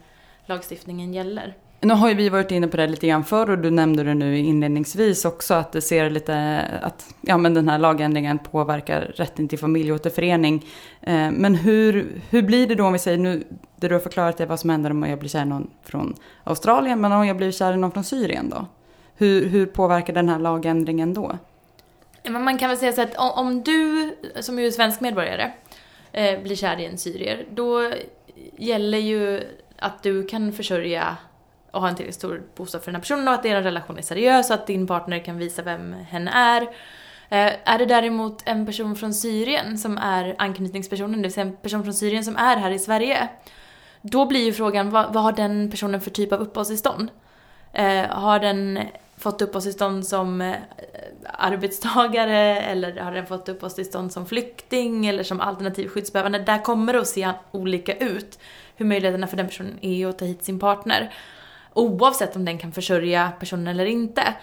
[0.46, 1.56] lagstiftningen gäller.
[1.84, 4.14] Nu har ju vi varit inne på det lite grann förr och du nämnde det
[4.14, 9.48] nu inledningsvis också att det ser lite att ja, men den här lagändringen påverkar rätten
[9.48, 10.66] till familjeåterförening.
[11.02, 13.44] Eh, men hur, hur blir det då om vi säger nu,
[13.76, 16.16] det du har förklarat är vad som händer om jag blir kär i någon från
[16.44, 18.66] Australien, men om jag blir kär i någon från Syrien då?
[19.16, 21.38] Hur, hur påverkar den här lagändringen då?
[22.24, 25.52] Men man kan väl säga så att om, du, som är svensk medborgare,
[26.12, 27.92] eh, blir kär i en syrier, då
[28.58, 29.44] gäller ju
[29.84, 31.18] att du kan försörja
[31.72, 34.02] och ha en tillräckligt stor bostad för den här personen och att er relation är
[34.02, 36.62] seriös och att din partner kan visa vem hen är.
[37.30, 41.56] Eh, är det däremot en person från Syrien som är anknytningspersonen, det vill säga en
[41.56, 43.28] person från Syrien som är här i Sverige,
[44.02, 47.12] då blir ju frågan vad, vad har den personen för typ av uppehållstillstånd?
[47.74, 48.80] Eh, har den
[49.18, 50.56] fått uppehållstillstånd som eh,
[51.24, 56.40] arbetstagare eller har den fått uppehållstillstånd som flykting eller som alternativ skyddsbehövande.
[56.40, 58.40] Där kommer det att se olika ut
[58.76, 61.14] hur möjligheterna för den personen är att ta hit sin partner.
[61.74, 64.34] Oavsett om den kan försörja personen eller inte.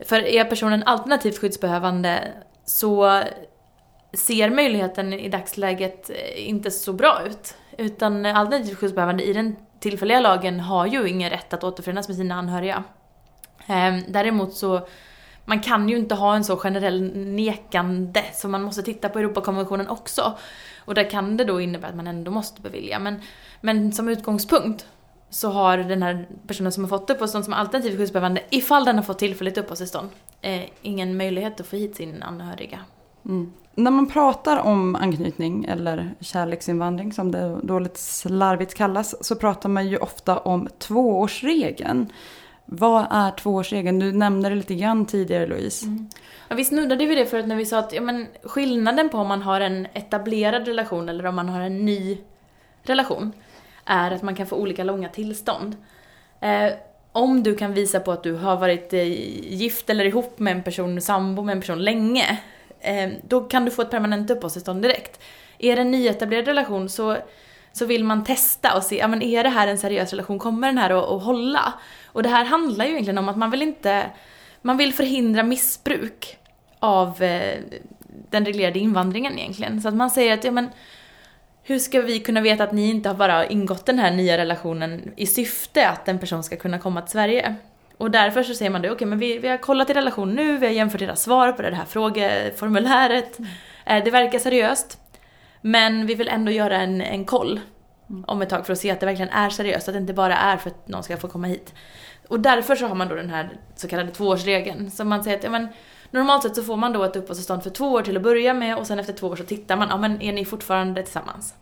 [0.00, 2.32] För är personen alternativt skyddsbehövande
[2.64, 3.22] så
[4.12, 7.54] ser möjligheten i dagsläget eh, inte så bra ut.
[7.78, 12.34] Utan alternativt skyddsbehövande i den tillfälliga lagen har ju ingen rätt att återförenas med sina
[12.34, 12.84] anhöriga.
[13.66, 14.86] Ehm, däremot så,
[15.44, 19.88] man kan ju inte ha en så generell nekande, så man måste titta på Europakonventionen
[19.88, 20.38] också.
[20.78, 22.98] Och där kan det då innebära att man ändå måste bevilja.
[22.98, 23.20] Men,
[23.60, 24.86] men som utgångspunkt
[25.30, 29.02] så har den här personen som har fått uppehållstillstånd som alternativt skyddsbehövande, ifall den har
[29.02, 30.08] fått tillfälligt uppehållstillstånd,
[30.40, 32.78] eh, ingen möjlighet att få hit sin anhöriga.
[33.24, 33.52] Mm.
[33.74, 39.68] När man pratar om anknytning eller kärleksinvandring som det då lite slarvigt kallas så pratar
[39.68, 42.12] man ju ofta om tvåårsregeln.
[42.64, 43.98] Vad är tvåårsregeln?
[43.98, 45.86] Du nämnde det lite grann tidigare Louise.
[45.86, 46.08] Mm.
[46.48, 49.28] Ja, vi snuddade vid det förut när vi sa att ja, men, skillnaden på om
[49.28, 52.18] man har en etablerad relation eller om man har en ny
[52.82, 53.32] relation
[53.84, 55.76] är att man kan få olika långa tillstånd.
[56.40, 56.72] Eh,
[57.12, 59.02] om du kan visa på att du har varit eh,
[59.52, 62.40] gift eller ihop med en person, sambo med en person länge,
[62.80, 65.20] eh, då kan du få ett permanent uppehållstillstånd direkt.
[65.58, 67.16] Är det en nyetablerad relation så,
[67.72, 70.68] så vill man testa och se, ja men är det här en seriös relation, kommer
[70.68, 71.74] den här att, att hålla?
[72.12, 74.10] Och det här handlar ju egentligen om att man vill inte,
[74.62, 76.36] man vill förhindra missbruk
[76.78, 77.58] av eh,
[78.30, 79.80] den reglerade invandringen egentligen.
[79.80, 80.68] Så att man säger att, ja men
[81.62, 85.12] hur ska vi kunna veta att ni inte har bara ingått den här nya relationen
[85.16, 87.54] i syfte att en person ska kunna komma till Sverige?
[87.98, 90.56] Och därför så säger man det, okej men vi, vi har kollat er relation nu,
[90.58, 93.38] vi har jämfört era svar på det här frågeformuläret.
[93.86, 94.98] Eh, Det verkar seriöst.
[95.60, 97.60] Men vi vill ändå göra en, en koll
[98.12, 98.24] Mm.
[98.26, 100.36] om ett tag för att se att det verkligen är seriöst, att det inte bara
[100.36, 101.74] är för att någon ska få komma hit.
[102.28, 104.90] Och därför så har man då den här så kallade tvåårsregeln.
[104.90, 105.68] Så man säger att ja, men,
[106.12, 108.76] Normalt sett så får man då ett uppehållstillstånd för två år till att börja med
[108.76, 111.54] och sen efter två år så tittar man, ja men är ni fortfarande tillsammans?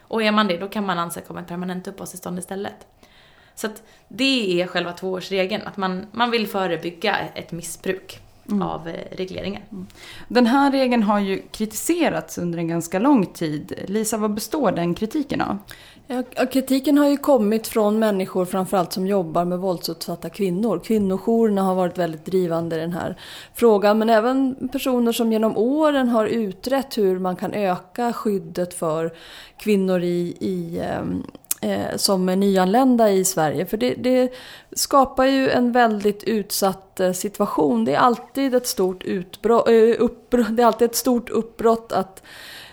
[0.00, 2.86] Och är man det, då kan man ansöka om ett permanent uppehållstillstånd istället.
[3.54, 8.20] Så att det är själva tvåårsregeln, att man, man vill förebygga ett missbruk
[8.62, 9.62] av eh, regleringen.
[10.28, 13.72] Den här regeln har ju kritiserats under en ganska lång tid.
[13.86, 15.58] Lisa, vad består den kritiken av?
[16.06, 20.80] Ja, kritiken har ju kommit från människor framförallt som jobbar med våldsutsatta kvinnor.
[20.84, 23.16] Kvinnojourerna har varit väldigt drivande i den här
[23.54, 29.12] frågan men även personer som genom åren har utrett hur man kan öka skyddet för
[29.58, 31.04] kvinnor i, i eh,
[31.60, 33.66] Eh, som är nyanlända i Sverige.
[33.66, 34.32] För det, det,
[34.72, 37.84] skapar ju en väldigt utsatt eh, situation.
[37.84, 42.22] Det är alltid ett stort, utbrott, eh, uppbrott, det är alltid ett stort uppbrott att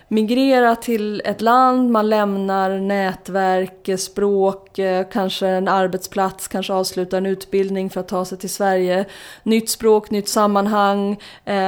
[0.08, 4.80] migrera till ett land, man lämnar nätverk, språk,
[5.12, 9.06] kanske en arbetsplats, kanske avslutar en utbildning för att ta sig till Sverige.
[9.43, 11.19] Nytt språk, nytt sammanhang,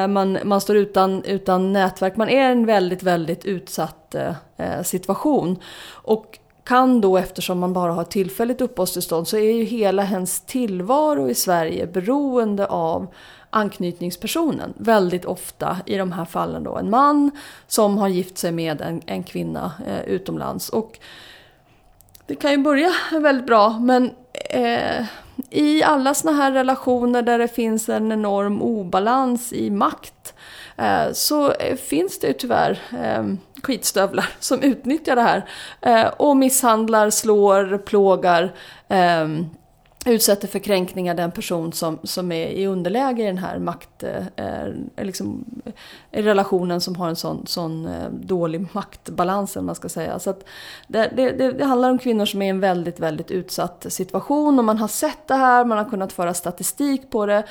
[0.10, 2.16] man, man står utan, utan nätverk.
[2.16, 4.16] Man är i en väldigt, väldigt utsatt
[4.84, 5.60] situation.
[5.92, 11.30] Och kan då, eftersom man bara har tillfälligt uppehållstillstånd, så är ju hela hens tillvaro
[11.30, 13.08] i Sverige beroende av
[13.50, 14.74] anknytningspersonen.
[14.78, 17.32] Väldigt ofta i de här fallen då en man
[17.68, 20.70] som har gift sig med en, en kvinna eh, utomlands.
[20.70, 21.00] Och
[22.26, 24.12] det kan ju börja väldigt bra men
[24.50, 25.06] eh,
[25.50, 30.34] i alla såna här relationer där det finns en enorm obalans i makt
[30.78, 33.24] eh, så eh, finns det ju tyvärr eh,
[33.66, 35.46] skitstövlar som utnyttjar det här
[35.82, 38.54] eh, och misshandlar, slår, plågar
[38.88, 39.50] ehm,
[40.06, 44.28] utsätter för kränkningar den person som, som är i underläge i den här makt, eh,
[44.36, 45.46] eh liksom,
[46.12, 50.20] eh, relationen som har en sån, sån eh, dålig maktbalans, man ska säga.
[50.20, 50.34] Så
[50.88, 54.66] det, det, det, handlar om kvinnor som är i en väldigt, väldigt utsatt situation och
[54.66, 57.44] man har sett det här, man har kunnat föra statistik på det.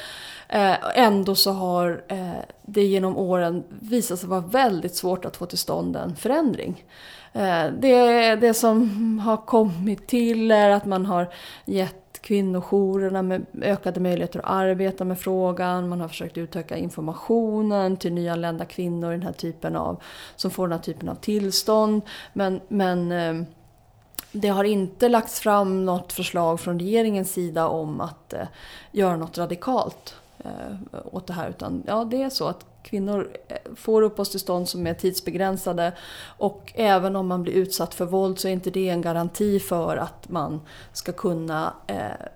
[0.49, 2.31] Eh, ändå så har eh,
[2.63, 6.85] det genom åren visat sig vara väldigt svårt att få till stånd en förändring.
[7.33, 11.29] Eh, det, det som har kommit till är att man har
[11.65, 15.89] gett kvinnojourerna med ökade möjligheter att arbeta med frågan.
[15.89, 20.03] Man har försökt utöka informationen till nyanlända kvinnor i den här typen av,
[20.37, 22.03] som får den här typen av tillstånd.
[22.33, 23.47] Men, men eh,
[24.33, 28.47] det har inte lagts fram något förslag från regeringens sida om att eh,
[28.93, 30.77] göra något radikalt eh,
[31.13, 31.49] åt det här.
[31.49, 35.93] Utan ja, det är så att kvinnor eh, får uppehållstillstånd som är tidsbegränsade
[36.39, 39.97] och även om man blir utsatt för våld så är inte det en garanti för
[39.97, 40.61] att man
[40.93, 42.27] ska kunna, eh,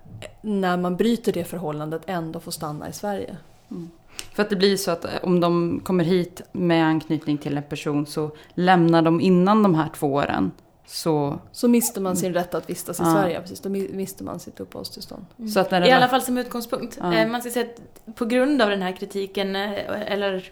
[0.41, 3.37] när man bryter det förhållandet, ändå få stanna i Sverige.
[3.71, 3.89] Mm.
[4.33, 7.63] För att det blir så att eh, om de kommer hit med anknytning till en
[7.63, 10.51] person så lämnar de innan de här två åren
[10.89, 11.39] så...
[11.51, 13.11] Så mister man sin rätt att vistas i ja.
[13.11, 13.59] Sverige, precis.
[13.59, 15.25] Då mister man sitt uppehållstillstånd.
[15.39, 15.49] Mm.
[15.49, 16.97] Så att I alla fall som utgångspunkt.
[17.01, 17.13] Ja.
[17.13, 20.51] Eh, man ska säga att på grund av den här kritiken, eh, eller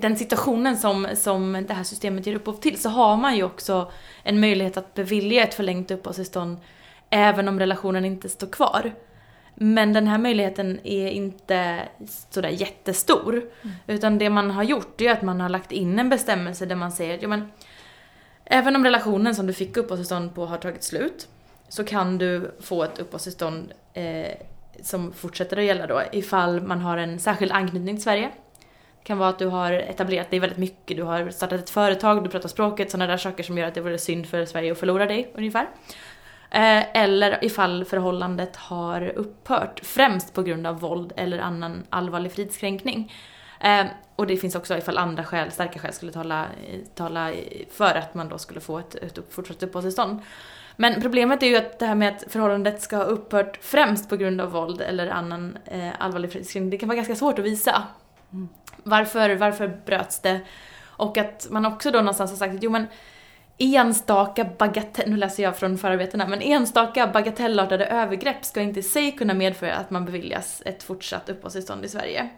[0.00, 3.92] den situationen som, som det här systemet ger upphov till, så har man ju också
[4.22, 6.56] en möjlighet att bevilja ett förlängt uppehållstillstånd
[7.10, 8.92] även om relationen inte står kvar.
[9.54, 11.88] Men den här möjligheten är inte
[12.30, 13.34] sådär jättestor.
[13.34, 13.76] Mm.
[13.86, 16.92] Utan det man har gjort är att man har lagt in en bestämmelse där man
[16.92, 17.52] säger att ja, men,
[18.52, 21.28] Även om relationen som du fick uppehållstillstånd på har tagit slut
[21.68, 24.30] så kan du få ett uppehållstillstånd eh,
[24.82, 28.30] som fortsätter att gälla då ifall man har en särskild anknytning till Sverige.
[28.98, 32.24] Det kan vara att du har etablerat dig väldigt mycket, du har startat ett företag,
[32.24, 34.78] du pratar språket, sådana där saker som gör att det vore synd för Sverige att
[34.78, 35.68] förlora dig ungefär.
[36.50, 43.12] Eh, eller ifall förhållandet har upphört, främst på grund av våld eller annan allvarlig fridskränkning.
[43.60, 43.86] Eh,
[44.20, 46.46] och det finns också ifall andra skäl, starka skäl skulle tala,
[46.94, 47.32] tala
[47.70, 50.20] för att man då skulle få ett, ett fortsatt uppehållstillstånd.
[50.76, 54.16] Men problemet är ju att det här med att förhållandet ska ha upphört främst på
[54.16, 57.82] grund av våld eller annan eh, allvarlig friskring, det kan vara ganska svårt att visa.
[58.32, 58.48] Mm.
[58.82, 60.40] Varför, varför bröts det?
[60.84, 62.86] Och att man också då någonstans har sagt att jo men
[63.58, 69.12] enstaka bagatell, nu läser jag från förarbetena, men enstaka bagatellartade övergrepp ska inte i sig
[69.12, 72.30] kunna medföra att man beviljas ett fortsatt uppehållstillstånd i Sverige.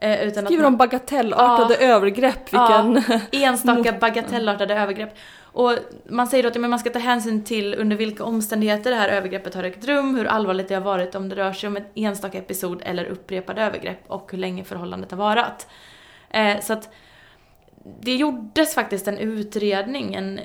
[0.00, 3.04] Eh, utan Skriver om bagatellartade ja, övergrepp, vilken...
[3.08, 5.16] Ja, enstaka bagatellartade övergrepp.
[5.52, 5.72] Och
[6.08, 9.54] man säger då att man ska ta hänsyn till under vilka omständigheter det här övergreppet
[9.54, 12.38] har ägt rum, hur allvarligt det har varit, om det rör sig om ett enstaka
[12.38, 15.66] episod eller upprepade övergrepp och hur länge förhållandet har varat.
[16.30, 16.88] Eh, så att
[18.00, 20.40] det gjordes faktiskt en utredning en,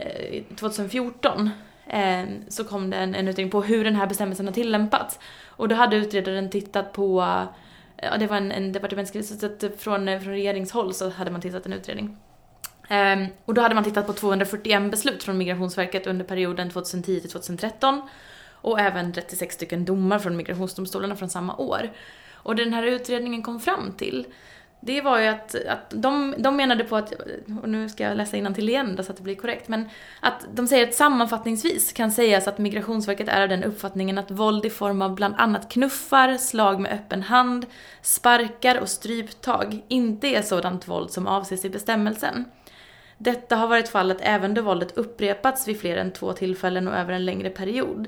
[0.55, 1.49] 2014
[1.87, 5.19] eh, eh, så kom det en, en utredning på hur den här bestämmelsen har tillämpats.
[5.47, 7.21] Och då hade utredaren tittat på
[8.01, 11.65] ja, det var en, en departementsskrivelse, så att från, från regeringshåll så hade man tillsatt
[11.65, 12.17] en utredning.
[12.89, 17.29] Um, och då hade man tittat på 241 beslut från Migrationsverket under perioden 2010 till
[17.29, 18.01] 2013
[18.51, 21.91] och även 36 stycken domar från migrationsdomstolarna från samma år.
[22.33, 24.25] Och det den här utredningen kom fram till,
[24.85, 27.13] det var ju att, att de, de menade på att,
[27.61, 30.45] och nu ska jag läsa till igen då så att det blir korrekt, men att
[30.53, 34.69] de säger att sammanfattningsvis kan sägas att Migrationsverket är av den uppfattningen att våld i
[34.69, 37.65] form av bland annat knuffar, slag med öppen hand,
[38.01, 42.45] sparkar och stryptag inte är sådant våld som avses i bestämmelsen.
[43.17, 47.13] Detta har varit fallet även då våldet upprepats vid fler än två tillfällen och över
[47.13, 48.07] en längre period.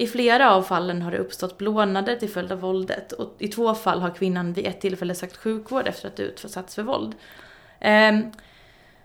[0.00, 3.74] I flera av fallen har det uppstått blånader till följd av våldet och i två
[3.74, 7.14] fall har kvinnan vid ett tillfälle sökt sjukvård efter att ha utsatts för våld.
[7.80, 8.32] Ehm,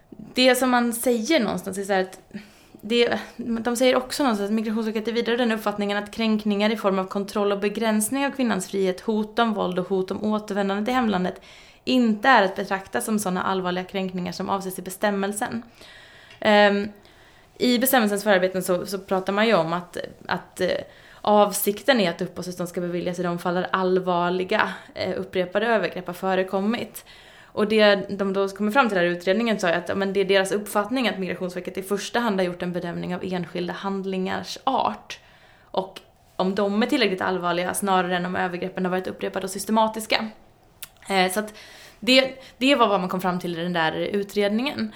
[0.10, 2.20] det som man säger någonstans är så att
[2.82, 7.00] det, de säger också någonstans att Migrationsverket är vidare den uppfattningen att kränkningar i form
[7.00, 10.94] av kontroll och begränsning av kvinnans frihet, hot om våld och hot om återvändande till
[10.94, 11.41] hemlandet
[11.84, 15.64] inte är att betrakta som sådana allvarliga kränkningar som avses i bestämmelsen.
[16.41, 16.89] Um,
[17.58, 19.97] i bestämmelsens förarbeten så, så pratar man ju om att,
[20.28, 20.70] att eh,
[21.22, 26.14] avsikten är att uppehållstillstånd ska beviljas i de fall där allvarliga eh, upprepade övergrepp har
[26.14, 27.06] förekommit.
[27.54, 30.26] Och det de då kommer fram till i utredningen så är att men det är
[30.26, 35.20] deras uppfattning att Migrationsverket i första hand har gjort en bedömning av enskilda handlingars art.
[35.64, 35.99] Och
[36.36, 40.30] om de är tillräckligt allvarliga snarare än om övergreppen har varit upprepade och systematiska.
[41.10, 41.54] Eh, så att
[41.99, 44.91] det, det var vad man kom fram till i den där utredningen.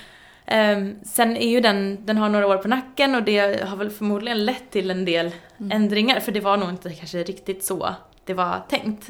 [0.52, 3.90] Um, sen är ju den, den har några år på nacken och det har väl
[3.90, 5.72] förmodligen lett till en del mm.
[5.72, 7.96] ändringar för det var nog inte kanske riktigt så
[8.28, 9.10] det var tänkt.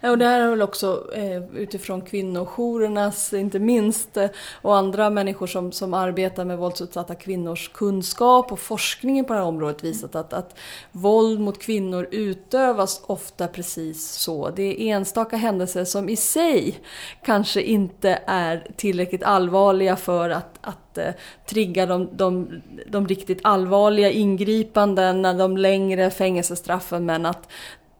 [0.00, 0.10] Nej.
[0.10, 4.28] Och det här är väl också eh, utifrån kvinnojourernas, inte minst, eh,
[4.62, 9.46] och andra människor som, som arbetar med våldsutsatta kvinnors kunskap och forskningen på det här
[9.46, 10.58] området visat att, att
[10.92, 14.50] våld mot kvinnor utövas ofta precis så.
[14.50, 16.80] Det är enstaka händelser som i sig
[17.24, 21.12] kanske inte är tillräckligt allvarliga för att, att eh,
[21.46, 27.48] trigga de, de, de riktigt allvarliga ingripandena, de längre fängelsestraffen, men att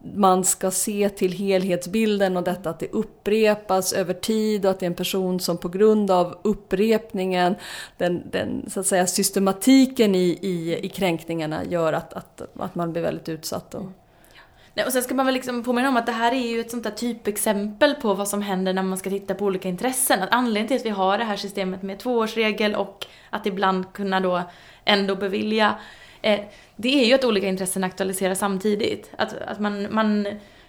[0.01, 4.85] man ska se till helhetsbilden och detta att det upprepas över tid och att det
[4.85, 7.55] är en person som på grund av upprepningen,
[7.97, 12.91] den, den så att säga, systematiken i, i, i kränkningarna gör att, att, att man
[12.91, 13.75] blir väldigt utsatt.
[13.75, 13.85] Och...
[14.73, 16.71] Nej, och sen ska man väl liksom påminna om att det här är ju ett
[16.71, 20.23] sånt där typexempel på vad som händer när man ska titta på olika intressen.
[20.23, 24.19] Att anledningen till att vi har det här systemet med tvåårsregel och att ibland kunna
[24.19, 24.41] då
[24.85, 25.75] ändå bevilja
[26.21, 26.39] eh,
[26.75, 29.11] det är ju att olika intressen aktualiseras samtidigt.
[29.17, 30.27] Att, att man, man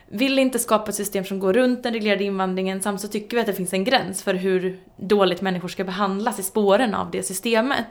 [0.09, 3.40] vill inte skapa ett system som går runt den reglerade invandringen samtidigt så tycker vi
[3.40, 7.22] att det finns en gräns för hur dåligt människor ska behandlas i spåren av det
[7.22, 7.86] systemet.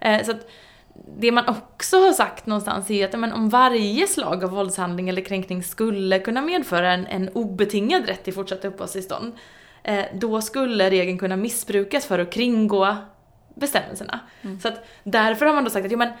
[0.00, 0.50] Eh, så att
[1.18, 5.22] det man också har sagt någonstans är att men, om varje slag av våldshandling eller
[5.22, 9.32] kränkning skulle kunna medföra en, en obetingad rätt till fortsatt uppehållstillstånd,
[9.82, 12.96] eh, då skulle regeln kunna missbrukas för att kringgå
[13.54, 14.20] bestämmelserna.
[14.42, 14.60] Mm.
[14.60, 16.12] Så att därför har man då sagt att jo, men,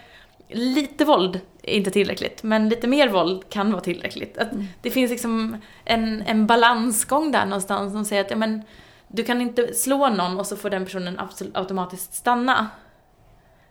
[0.48, 4.38] lite våld är inte tillräckligt, men lite mer våld kan vara tillräckligt.
[4.38, 4.66] Att mm.
[4.82, 8.62] Det finns liksom en, en balansgång där någonstans som säger att ja, men,
[9.08, 12.68] du kan inte slå någon och så får den personen absolut, automatiskt stanna.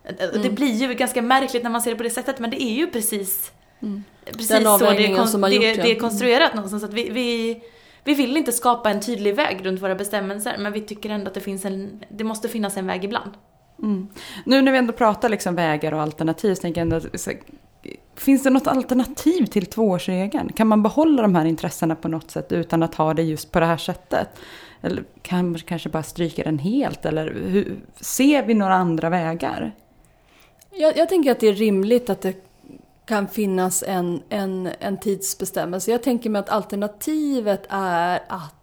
[0.04, 0.42] Mm.
[0.42, 2.74] Det blir ju ganska märkligt när man ser det på det sättet, men det är
[2.74, 3.52] ju precis,
[3.82, 4.04] mm.
[4.24, 5.82] precis så det är, kon det, gjort, ja.
[5.82, 6.84] det är konstruerat någonstans.
[6.84, 7.60] Att vi, vi,
[8.04, 11.34] vi vill inte skapa en tydlig väg runt våra bestämmelser, men vi tycker ändå att
[11.34, 13.30] det, finns en, det måste finnas en väg ibland.
[13.82, 14.08] Mm.
[14.46, 17.30] Nu när vi ändå pratar liksom vägar och alternativ, så tänker jag ändå, så,
[18.14, 20.52] finns det något alternativ till tvåårsregeln?
[20.52, 23.60] Kan man behålla de här intressena på något sätt utan att ha det just på
[23.60, 24.28] det här sättet?
[24.80, 27.04] Eller kan man kanske bara stryka den helt?
[27.04, 29.72] Eller hur, ser vi några andra vägar?
[30.70, 32.44] Jag, jag tänker att det är rimligt att det
[33.04, 35.90] kan finnas en, en, en tidsbestämmelse.
[35.90, 38.57] Jag tänker mig att alternativet är att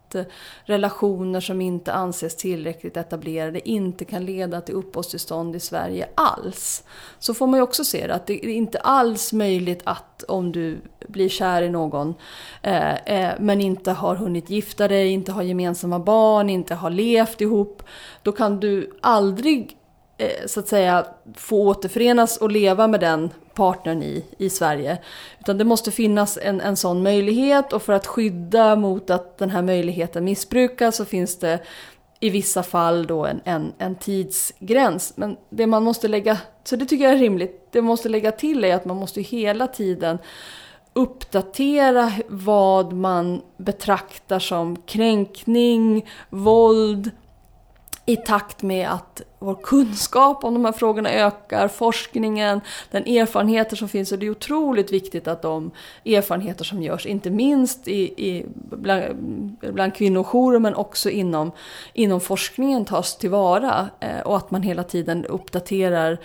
[0.66, 6.84] relationer som inte anses tillräckligt etablerade inte kan leda till uppehållstillstånd i Sverige alls.
[7.20, 10.52] Så får man ju också se det, att det är inte alls möjligt att om
[10.52, 12.16] du blir kär i någon
[12.62, 17.42] eh, eh, men inte har hunnit gifta dig, inte har gemensamma barn, inte har levt
[17.42, 17.84] ihop,
[18.24, 19.78] då kan du aldrig
[20.18, 24.98] eh, så att säga få återförenas och leva med den partnern i, i Sverige.
[25.40, 29.50] Utan det måste finnas en, en sån möjlighet och för att skydda mot att den
[29.50, 31.60] här möjligheten missbrukas så finns det
[32.20, 35.14] i vissa fall då en, en, en tidsgräns.
[35.16, 38.32] Men det man måste lägga, så det tycker jag är rimligt, det man måste lägga
[38.32, 40.18] till är att man måste hela tiden
[40.94, 47.12] uppdatera vad man betraktar som kränkning, våld,
[48.06, 53.90] i takt med att vår kunskap om de här frågorna ökar, forskningen, den erfarenheter som
[53.90, 54.12] finns.
[54.12, 55.72] Och det är otroligt viktigt att de
[56.06, 59.16] erfarenheter som görs, inte minst i, i, bland,
[59.74, 61.52] bland kvinnojourer men också inom,
[61.94, 63.90] inom forskningen tas tillvara.
[64.00, 66.20] Eh, och att man hela tiden uppdaterar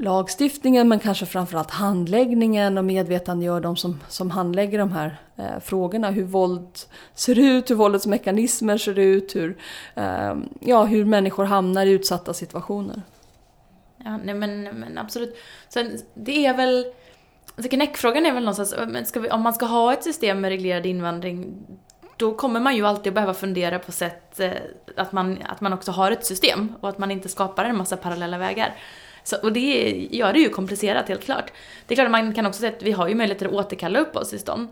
[0.00, 6.10] lagstiftningen men kanske framförallt handläggningen och medvetandegör de som, som handlägger de här eh, frågorna.
[6.10, 6.78] Hur våld
[7.14, 9.58] ser ut, hur våldets mekanismer ser ut, hur,
[9.94, 13.02] eh, ja, hur människor hamnar i utsatta situationer.
[14.04, 15.36] Ja, nej men, men absolut.
[15.68, 16.86] Sen, det är väl...
[17.56, 20.86] Alltså knäckfrågan är väl någonstans, ska vi, om man ska ha ett system med reglerad
[20.86, 21.66] invandring,
[22.16, 24.52] då kommer man ju alltid behöva fundera på sätt eh,
[24.96, 27.96] att man, att man också har ett system och att man inte skapar en massa
[27.96, 28.76] parallella vägar.
[29.22, 31.52] Så, och det gör det ju komplicerat helt klart.
[31.86, 33.98] Det är klart att man kan också säga att vi har ju möjligheter att återkalla
[33.98, 34.68] uppehållstillstånd.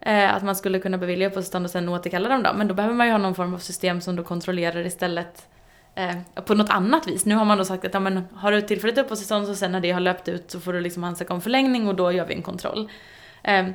[0.00, 2.52] Eh, att man skulle kunna bevilja uppehållstillstånd och sen återkalla dem då.
[2.54, 5.48] Men då behöver man ju ha någon form av system som då kontrollerar istället
[5.94, 7.24] eh, på något annat vis.
[7.24, 9.80] Nu har man då sagt att ja, men, har du tillfälligt uppehållstillstånd så sen när
[9.80, 12.34] det har löpt ut så får du liksom ansöka om förlängning och då gör vi
[12.34, 12.90] en kontroll.
[13.42, 13.66] Eh,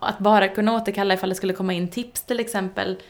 [0.00, 3.02] att bara kunna återkalla ifall det skulle komma in tips till exempel.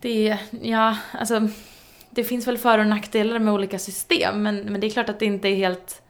[0.00, 1.48] Det är, ja, alltså
[2.18, 5.18] det finns väl för och nackdelar med olika system men, men det är klart att
[5.18, 6.02] det inte är helt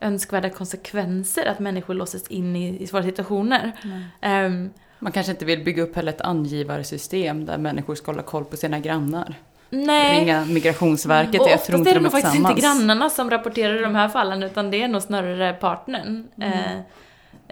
[0.00, 3.72] önskvärda konsekvenser att människor låses in i, i svåra situationer.
[4.22, 8.44] Um, Man kanske inte vill bygga upp heller ett angivarsystem där människor ska hålla koll
[8.44, 9.34] på sina grannar.
[9.70, 10.20] nej.
[10.20, 13.30] Ringa Migrationsverket, Och jag tror inte är det de är nog faktiskt inte grannarna som
[13.30, 16.28] rapporterar i de här fallen utan det är nog snarare partnern.
[16.40, 16.74] Eh,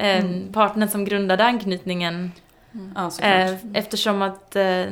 [0.06, 2.32] eh, Partnern som grundade anknytningen.
[2.94, 3.32] Ja, såklart.
[3.50, 4.84] Eh, eftersom att eh,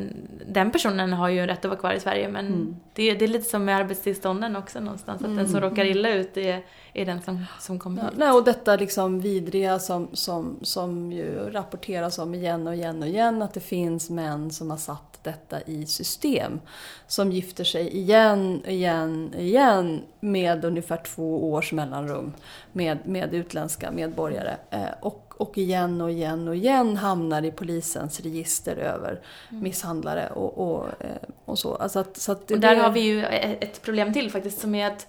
[0.47, 2.76] den personen har ju rätt att vara kvar i Sverige men Mm.
[2.95, 5.22] det, det är lite som med arbetstillstånden också någonstans.
[5.24, 8.18] Att den som råkar illa ut är, är den som, som kommer Ja, hit.
[8.18, 13.09] nej, och detta liksom vidriga som, som, som ju rapporteras om igen och igen och
[13.09, 16.61] igen, att det finns män som har satt detta i system.
[17.07, 22.32] Som gifter sig igen, igen, igen med ungefär två års mellanrum
[22.72, 24.57] med, med utländska medborgare.
[24.70, 30.59] Eh, och, och igen och igen och igen hamnar i polisens register över misshandlare och,
[30.74, 31.11] och, eh,
[31.45, 31.74] och så.
[31.74, 34.74] Alltså att, så att Och där det- har vi ju ett problem till faktiskt som
[34.74, 35.07] är att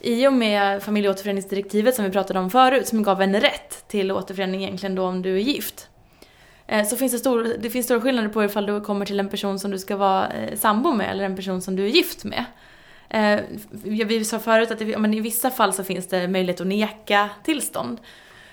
[0.00, 4.62] i och med familjeåterföreningsdirektivet som vi pratade om förut, som gav en rätt till återförening
[4.64, 5.88] egentligen då om du är gift.
[6.66, 9.28] eh, Så finns det, stor, det finns stora skillnader på ifall du kommer till en
[9.28, 12.24] person som du ska vara eh, sambo med eller en person som du är gift
[12.24, 12.44] med.
[13.84, 16.66] Vi sa förut att det, ja, men i vissa fall så finns det möjlighet att
[16.66, 17.98] neka tillstånd.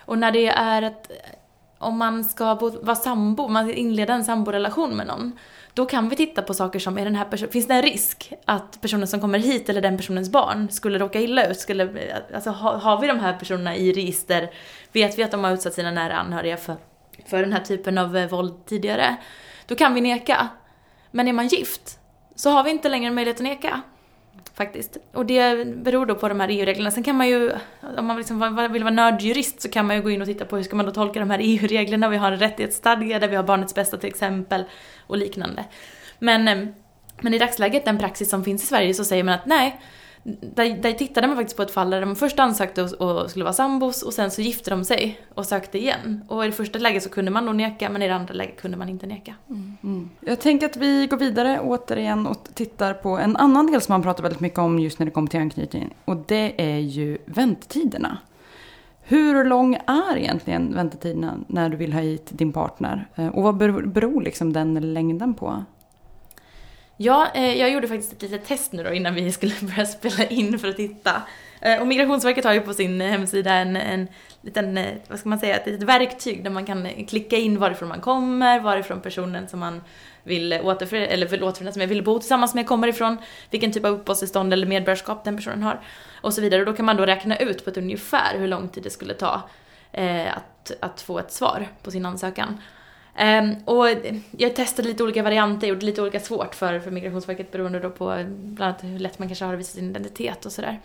[0.06, 1.12] Och när det är ett,
[1.78, 5.32] om man ska vara sambo, man inleder en samborelation med någon,
[5.74, 8.34] då kan vi titta på saker som, är den här person, finns det en risk
[8.45, 11.60] att personen som kommer hit eller den personens barn skulle råka illa ut?
[11.60, 14.51] Skulle, alltså, har, har vi de här personerna i register?
[14.91, 16.76] Vet vi att de har utsatt sina nära anhöriga för,
[17.26, 19.16] för den här typen av eh, våld tidigare?
[19.68, 20.47] Då kan vi neka.
[21.12, 21.99] Men är man gift
[22.36, 23.82] så har vi inte längre möjlighet att neka.
[24.54, 24.97] Faktiskt.
[25.14, 26.91] Och det beror då på de här EU-reglerna.
[26.91, 27.51] Sen kan man ju,
[27.97, 30.56] om man liksom vill vara nördjurist så kan man ju gå in och titta på
[30.56, 32.10] hur ska man då tolka de här EU-reglerna.
[32.10, 34.64] Vi har en rättighetsstadga där vi har barnets bästa till exempel
[35.08, 35.66] och liknande.
[36.20, 36.68] Men, eh,
[37.22, 39.82] men i dagsläget, den praxis som finns i Sverige, så säger man att nej,
[40.24, 43.45] där, där tittade man faktiskt på ett fall där de först ansökte och, och skulle
[43.45, 46.21] vara sambos och sen så gifte de sig och sökte igen.
[46.28, 48.61] Och i det första läget så kunde man då neka men i det andra läget
[48.61, 49.36] kunde man inte neka.
[49.49, 50.09] Mm.
[50.19, 54.03] Jag tänker att vi går vidare återigen och tittar på en annan del som man
[54.03, 55.93] pratar väldigt mycket om just när det kommer till anknytning.
[56.05, 58.17] Och det är ju väntetiderna.
[59.05, 63.07] Hur lång är egentligen väntetiden när du vill ha hit din partner?
[63.15, 65.63] Eh, och vad beror, beror liksom den längden på?
[67.04, 70.26] Ja, eh, jag gjorde faktiskt ett litet test nu då innan vi skulle börja spela
[70.26, 71.22] in för att titta.
[71.62, 74.08] Eh, och Migrationsverket har ju på sin eh, hemsida en, en
[74.41, 77.60] liten, eh, vad ska man säga, ett litet verktyg där man kan eh, klicka in
[77.60, 79.82] varifrån man kommer, varifrån personen som man
[80.24, 83.18] vill återförenas, eller vill återförenas med, vill bo tillsammans med kommer ifrån,
[83.49, 85.82] vilken typ av uppehållstillstånd eller medborgarskap den personen har
[86.22, 86.62] och så vidare.
[86.62, 89.14] Och då kan man då räkna ut på ett ungefär hur lång tid det skulle
[89.14, 89.41] ta
[89.91, 92.58] eh, att, att få ett svar på sin ansökan.
[93.16, 93.88] Ehm, och
[94.38, 98.05] jag testade lite olika varianter, gjorde lite olika svårt för, för Migrationsverket beroende då på
[98.05, 100.80] bland annat hur lätt man kanske har att visa sin identitet och sådär.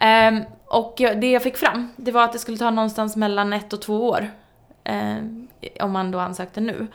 [0.00, 3.52] Ehm, och jag, det jag fick fram, det var att det skulle ta någonstans mellan
[3.52, 4.30] ett och två år.
[4.84, 5.48] ehm,
[5.80, 6.86] om man då ansökte nu.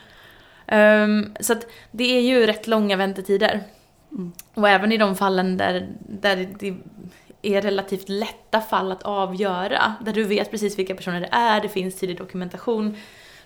[1.39, 3.63] Så att det är ju rätt långa väntetider.
[4.11, 4.31] Mm.
[4.53, 6.75] Och även i de fallen där, där det
[7.41, 11.69] är relativt lätta fall att avgöra, där du vet precis vilka personer det är, det
[11.69, 12.97] finns tydlig dokumentation,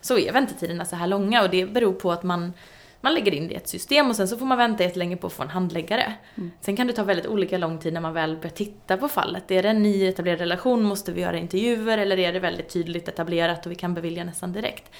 [0.01, 2.53] så är väntetiderna så här långa och det beror på att man,
[3.01, 5.27] man lägger in det i ett system och sen så får man vänta jättelänge på
[5.27, 6.13] att få en handläggare.
[6.35, 6.51] Mm.
[6.61, 9.51] Sen kan det ta väldigt olika lång tid när man väl börjar titta på fallet.
[9.51, 13.07] Är det en ny etablerad relation, måste vi göra intervjuer eller är det väldigt tydligt
[13.07, 14.91] etablerat och vi kan bevilja nästan direkt?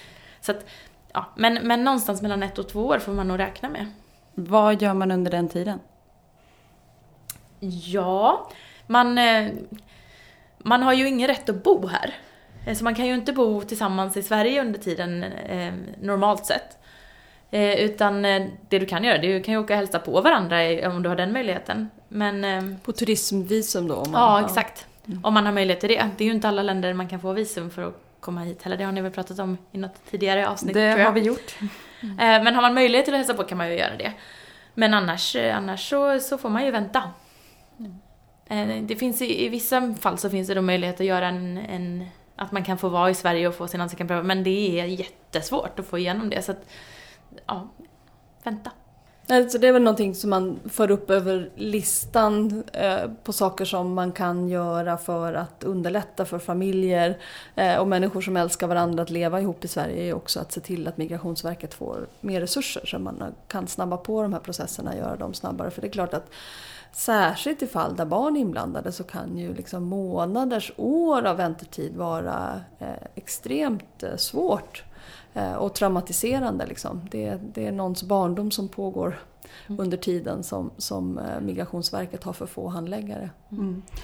[0.42, 0.66] Så att,
[1.14, 3.86] ja, men, men någonstans mellan ett och två år får man nog räkna med.
[4.34, 5.80] Vad gör man under den tiden?
[7.60, 8.50] Ja,
[8.88, 9.50] man, eh,
[10.58, 12.14] man har ju ingen rätt att bo här.
[12.68, 16.78] Eh, Så man kan ju inte bo tillsammans i Sverige under tiden eh, normalt sett.
[17.52, 20.22] Eh, utan det du kan göra, det är du kan ju åka och hälsa på
[20.22, 20.58] varandra
[20.90, 21.90] om du har den möjligheten.
[22.08, 23.96] Men På turismvisum då?
[23.96, 24.86] Om man, ja, exakt.
[25.24, 26.10] Om man har möjlighet till det.
[26.18, 28.78] Det är ju inte alla länder man kan få visum för att komma hit heller.
[28.78, 31.06] Det har ni väl pratat om i något tidigare avsnitt Det tror jag.
[31.06, 31.56] har vi gjort.
[32.02, 34.12] Eh, Men har man möjlighet till att hälsa på kan man ju göra det.
[34.74, 37.04] Men annars, annars så, så får man ju vänta.
[38.50, 41.58] Eh, Det finns i, i vissa fall så finns det då möjlighet att göra en,
[41.58, 42.06] en
[42.38, 44.26] att man kan få vara i Sverige och få sin ansökan prövad.
[44.26, 46.42] Men det är jättesvårt att få igenom det.
[46.42, 46.66] Så att,
[47.46, 47.68] ja,
[48.44, 48.72] vänta.
[49.30, 53.94] Alltså det är väl någonting som man för upp över listan eh, på saker som
[53.94, 57.18] man kan göra för att underlätta för familjer
[57.56, 60.62] eh, och människor som älskar varandra att leva ihop i Sverige är också att se
[60.62, 64.98] till att Migrationsverket får mer resurser så man kan snabba på de här processerna, och
[64.98, 65.72] göra dem snabbare.
[65.72, 66.30] För det är klart att
[66.98, 71.96] särskilt i fall där barn är inblandade så kan ju liksom månaders år av väntetid
[71.96, 74.84] vara eh, extremt eh, svårt
[75.34, 76.66] eh, och traumatiserande.
[76.66, 77.02] Liksom.
[77.12, 79.20] Det, det är någons barndom som pågår
[79.68, 83.30] under tiden som, som eh, Migrationsverket har för få handläggare.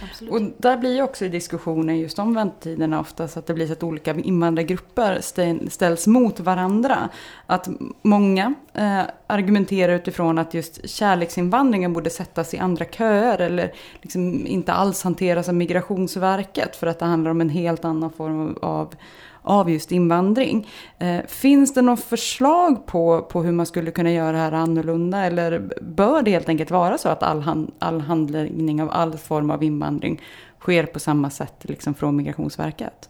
[0.03, 0.33] Absolut.
[0.33, 3.67] Och där blir ju också i diskussionen just om väntetiderna ofta så att det blir
[3.67, 7.09] så att olika invandrargrupper stä- ställs mot varandra.
[7.45, 7.69] Att
[8.01, 14.73] många eh, argumenterar utifrån att just kärleksinvandringen borde sättas i andra köer eller liksom inte
[14.73, 18.95] alls hanteras av Migrationsverket för att det handlar om en helt annan form av
[19.43, 20.67] av just invandring.
[20.99, 25.25] Eh, finns det något förslag på, på hur man skulle kunna göra det här annorlunda
[25.25, 29.51] eller bör det helt enkelt vara så att all, hand, all handläggning av all form
[29.51, 30.21] av invandring
[30.59, 33.09] sker på samma sätt liksom från Migrationsverket?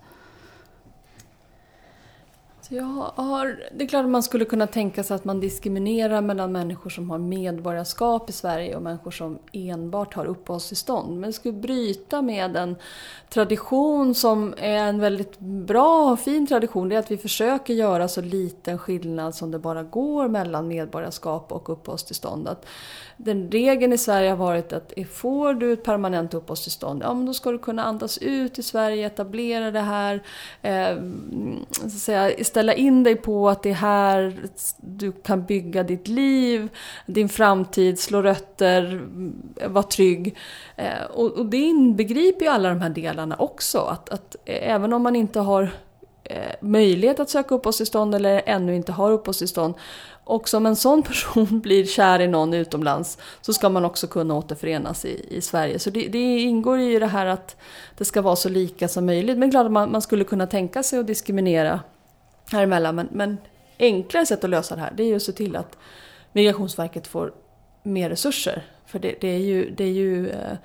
[2.76, 6.52] Jag har, det är klart att man skulle kunna tänka sig att man diskriminerar mellan
[6.52, 11.20] människor som har medborgarskap i Sverige och människor som enbart har uppehållstillstånd.
[11.20, 12.76] Men det skulle bryta med en
[13.30, 16.90] tradition som är en väldigt bra och fin tradition.
[16.90, 21.52] Det är att vi försöker göra så liten skillnad som det bara går mellan medborgarskap
[21.52, 22.48] och uppehållstillstånd.
[22.48, 22.66] Att
[23.18, 27.34] den regeln i Sverige har varit att får du ett permanent uppehållstillstånd, ja men då
[27.34, 30.24] ska du kunna andas ut i Sverige, etablera det här,
[30.62, 30.98] eh,
[31.72, 32.30] så att säga,
[32.64, 34.34] ställa in dig på att det är här
[34.78, 36.70] du kan bygga ditt liv,
[37.06, 39.08] din framtid, slå rötter,
[39.68, 40.38] vara trygg.
[40.76, 43.80] Eh, och, och det inbegriper ju alla de här delarna också.
[43.80, 45.72] Att, att eh, även om man inte har
[46.24, 49.74] eh, möjlighet att söka uppehållstillstånd eller ännu inte har uppehållstillstånd
[50.24, 54.36] och som en sån person blir kär i någon utomlands så ska man också kunna
[54.36, 55.80] återförenas i, i Sverige.
[55.80, 57.56] Så det, det ingår i det här att
[57.98, 59.38] det ska vara så lika som möjligt.
[59.38, 61.80] Men klart att man, man skulle kunna tänka sig att diskriminera
[62.54, 62.96] här emellan.
[62.96, 63.38] Men, men
[63.80, 65.78] enklare sätt att lösa det här det är ju att se till att
[66.32, 67.34] Migrationsverket får
[67.84, 68.66] mer resurser.
[68.86, 70.58] För det, det är ju, det är ju eh,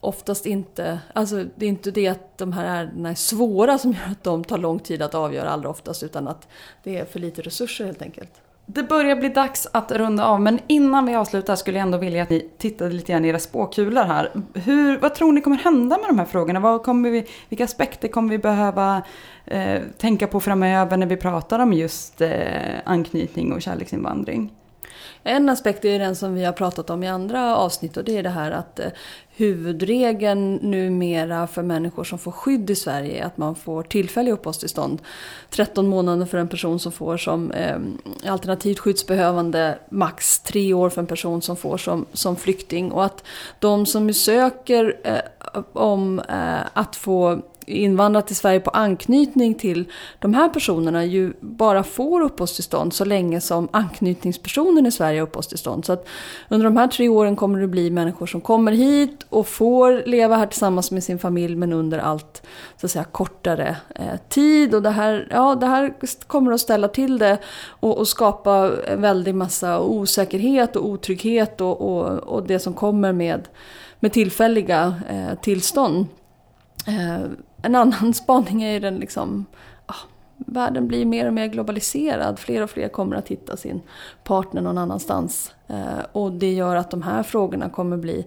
[0.00, 4.10] oftast inte, alltså det är inte det att de här ärendena är svåra som gör
[4.10, 6.48] att de tar lång tid att avgöra allra oftast utan att
[6.82, 8.32] det är för lite resurser helt enkelt.
[8.66, 12.22] Det börjar bli dags att runda av, men innan vi avslutar skulle jag ändå vilja
[12.22, 14.30] att ni tittade lite grann i era spåkulor här.
[14.54, 16.60] Hur, vad tror ni kommer hända med de här frågorna?
[16.60, 19.02] Vad kommer vi, vilka aspekter kommer vi behöva
[19.44, 22.30] eh, tänka på framöver när vi pratar om just eh,
[22.84, 24.52] anknytning och kärleksinvandring?
[25.24, 28.22] En aspekt är den som vi har pratat om i andra avsnitt och det är
[28.22, 28.86] det här att eh,
[29.36, 35.02] huvudregeln numera för människor som får skydd i Sverige är att man får tillfälliga uppehållstillstånd.
[35.50, 37.78] 13 månader för en person som får som eh,
[38.26, 42.92] alternativt skyddsbehövande, max tre år för en person som får som, som flykting.
[42.92, 43.24] Och att
[43.58, 49.84] de som söker eh, om eh, att få invandrat till Sverige på anknytning till
[50.18, 55.84] de här personerna ju bara får uppehållstillstånd så länge som anknytningspersonen i Sverige har uppehållstillstånd.
[55.84, 56.08] Så att
[56.48, 60.36] under de här tre åren kommer det bli människor som kommer hit och får leva
[60.36, 62.42] här tillsammans med sin familj men under allt
[62.76, 64.74] så att säga, kortare eh, tid.
[64.74, 65.94] Och det här, ja, det här
[66.26, 71.80] kommer att ställa till det och, och skapa en väldig massa osäkerhet och otrygghet och,
[71.80, 73.48] och, och det som kommer med,
[74.00, 76.06] med tillfälliga eh, tillstånd.
[76.86, 77.20] Eh,
[77.62, 79.46] en annan spaning är ju den liksom,
[79.86, 79.94] ah,
[80.36, 82.38] världen blir mer och mer globaliserad.
[82.38, 83.80] Fler och fler kommer att hitta sin
[84.24, 85.54] partner någon annanstans.
[85.66, 88.26] Eh, och det gör att de här frågorna kommer bli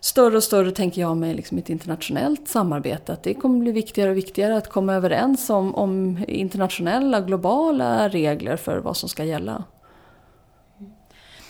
[0.00, 3.12] större och större, tänker jag, med liksom ett internationellt samarbete.
[3.12, 8.56] Att det kommer bli viktigare och viktigare att komma överens om, om internationella, globala regler
[8.56, 9.64] för vad som ska gälla.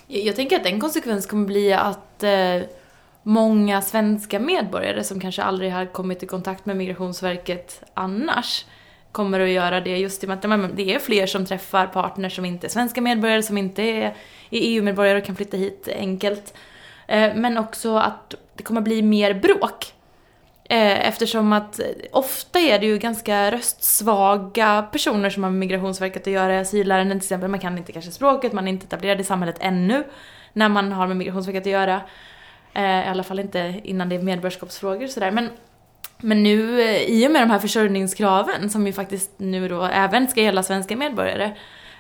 [0.06, 2.62] Jag tänker att en konsekvens kommer bli att eh,
[3.22, 8.64] många svenska medborgare som kanske aldrig har kommit i kontakt med Migrationsverket annars
[9.12, 12.36] kommer att göra det just i och med att det är fler som träffar partners
[12.36, 14.14] som inte är svenska medborgare, som inte är
[14.50, 16.54] EU-medborgare och kan flytta hit enkelt.
[17.06, 19.92] Eh, men också att det kommer bli mer bråk.
[20.64, 21.80] Eh, eftersom att
[22.12, 27.20] ofta är det ju ganska röstsvaga personer som har med Migrationsverket att göra i asylärenden
[27.20, 27.50] till exempel.
[27.50, 30.04] Man kan inte kanske språket, man är inte etablerad i samhället ännu
[30.52, 32.00] när man har med Migrationsverket att göra.
[32.74, 35.30] Eh, I alla fall inte innan det är medborgarskapsfrågor och sådär.
[35.30, 35.48] Men
[36.22, 40.28] Men nu, eh, i och med de här försörjningskraven som ju faktiskt nu då även
[40.28, 41.52] ska gälla svenska medborgare,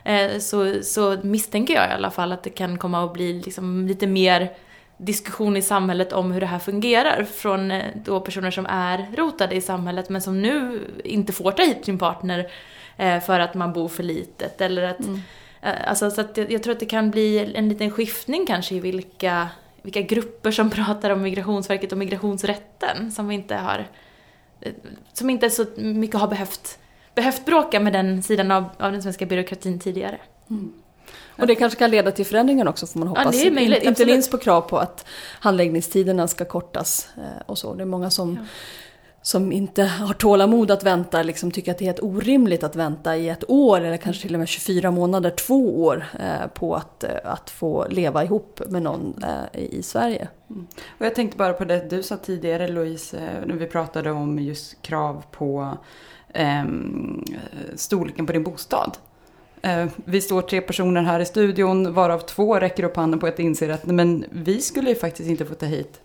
[0.04, 3.86] eh, så, så misstänker jag i alla fall att det kan komma att bli liksom
[3.86, 4.52] lite mer
[4.96, 9.60] diskussion i samhället om hur det här fungerar från då personer som är rotade i
[9.60, 12.50] samhället men som nu inte får ta hit sin partner
[13.20, 15.20] för att man bor för litet eller att mm.
[15.86, 19.48] Alltså, så att jag tror att det kan bli en liten skiftning kanske i vilka,
[19.82, 23.86] vilka grupper som pratar om Migrationsverket och migrationsrätten som vi inte har
[25.12, 26.78] som inte så mycket har behövt,
[27.14, 30.18] behövt bråka med den sidan av, av den svenska byråkratin tidigare.
[30.50, 30.72] Mm.
[31.38, 33.44] Och det kanske kan leda till förändringar också får man hoppas.
[33.44, 35.06] Ja, möjligt, inte minst på krav på att
[35.40, 37.74] handläggningstiderna ska kortas eh, och så.
[37.74, 38.46] Det är många som ja
[39.22, 43.16] som inte har tålamod att vänta, liksom tycker att det är helt orimligt att vänta
[43.16, 47.04] i ett år eller kanske till och med 24 månader, två år eh, på att,
[47.04, 50.28] eh, att få leva ihop med någon eh, i Sverige.
[50.50, 50.66] Mm.
[50.98, 54.38] Och jag tänkte bara på det du sa tidigare Louise, eh, när vi pratade om
[54.38, 55.78] just krav på
[56.28, 56.64] eh,
[57.74, 58.96] storleken på din bostad.
[59.62, 63.38] Eh, vi står tre personer här i studion varav två räcker upp handen på att
[63.38, 66.00] inse att men vi skulle ju faktiskt inte få ta hit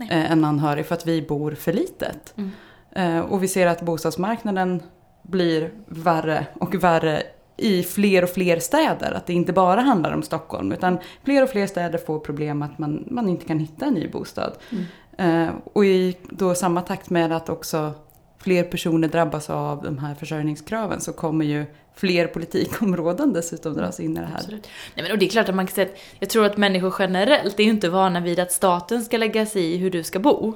[0.00, 2.34] Eh, en anhörig för att vi bor för litet.
[2.36, 2.50] Mm.
[2.92, 4.82] Eh, och vi ser att bostadsmarknaden
[5.22, 7.22] blir värre och värre
[7.56, 9.12] i fler och fler städer.
[9.12, 12.78] Att det inte bara handlar om Stockholm utan fler och fler städer får problem att
[12.78, 14.52] man, man inte kan hitta en ny bostad.
[14.70, 14.84] Mm.
[15.46, 17.92] Eh, och i då samma takt med att också
[18.38, 24.16] fler personer drabbas av de här försörjningskraven så kommer ju fler politikområden dessutom dras in
[24.16, 24.34] i det här.
[24.34, 24.68] Absolut.
[24.94, 26.94] Nej, men, och det är klart att man kan säga att jag tror att människor
[26.98, 30.18] generellt är ju inte vana vid att staten ska lägga sig i hur du ska
[30.18, 30.54] bo.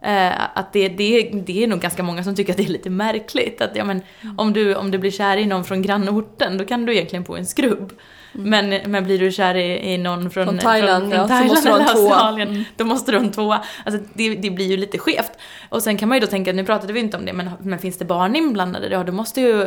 [0.00, 2.90] Eh, att det, det, det är nog ganska många som tycker att det är lite
[2.90, 3.60] märkligt.
[3.60, 4.38] Att ja, men, mm.
[4.38, 7.36] om, du, om du blir kär i någon från grannorten, då kan du egentligen få
[7.36, 7.92] en skrubb.
[8.34, 8.50] Mm.
[8.50, 11.66] Men, men blir du kär i, i någon från, från Thailand, från, från ja, Thailand
[11.66, 12.64] eller Australien, mm.
[12.76, 13.64] då måste du ha en tvåa.
[13.84, 15.32] Alltså det, det blir ju lite skevt.
[15.68, 17.78] Och sen kan man ju då tänka, nu pratade vi inte om det, men, men
[17.78, 19.66] finns det barn inblandade, ja då måste ju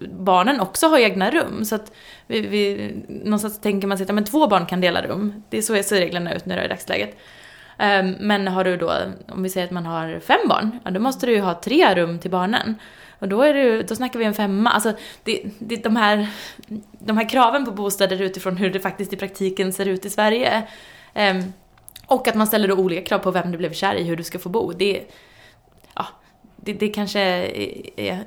[0.00, 1.64] barnen också ha egna rum.
[1.64, 1.92] Så att
[2.26, 5.42] vi, vi, någonstans tänker man sig att men två barn kan dela rum.
[5.48, 7.16] Det är så ser reglerna ut nu i dagsläget.
[7.78, 8.92] Um, men har du då,
[9.28, 11.94] om vi säger att man har fem barn, ja, då måste du ju ha tre
[11.94, 12.74] rum till barnen.
[13.24, 14.70] Och då, är det, då snackar vi en femma.
[14.70, 16.28] Alltså, det, det, de, här,
[16.98, 20.62] de här kraven på bostäder utifrån hur det faktiskt i praktiken ser ut i Sverige.
[21.14, 21.52] Um,
[22.06, 24.22] och att man ställer då olika krav på vem du blev kär i, hur du
[24.22, 24.72] ska få bo.
[24.72, 25.04] Det,
[25.94, 26.06] ja,
[26.56, 28.24] det, det kanske är,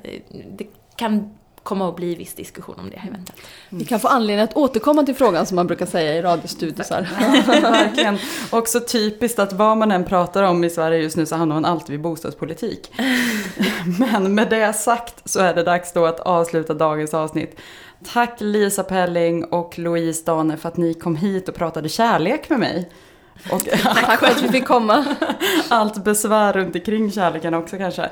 [0.56, 1.37] det kan
[1.68, 3.42] komma att bli viss diskussion om det eventuellt.
[3.70, 3.78] Mm.
[3.78, 7.00] Vi kan få anledning att återkomma till frågan som man brukar säga i radiostudisar.
[7.62, 8.18] verkligen.
[8.50, 11.64] Också typiskt att vad man än pratar om i Sverige just nu så hamnar man
[11.64, 12.92] alltid vid bostadspolitik.
[13.98, 17.60] Men med det sagt så är det dags då att avsluta dagens avsnitt.
[18.12, 22.58] Tack Lisa Pelling och Louise Dane för att ni kom hit och pratade kärlek med
[22.58, 22.90] mig.
[23.52, 25.04] Och Tack för att vi fick komma.
[25.68, 28.10] Allt besvär runt omkring kärleken också kanske.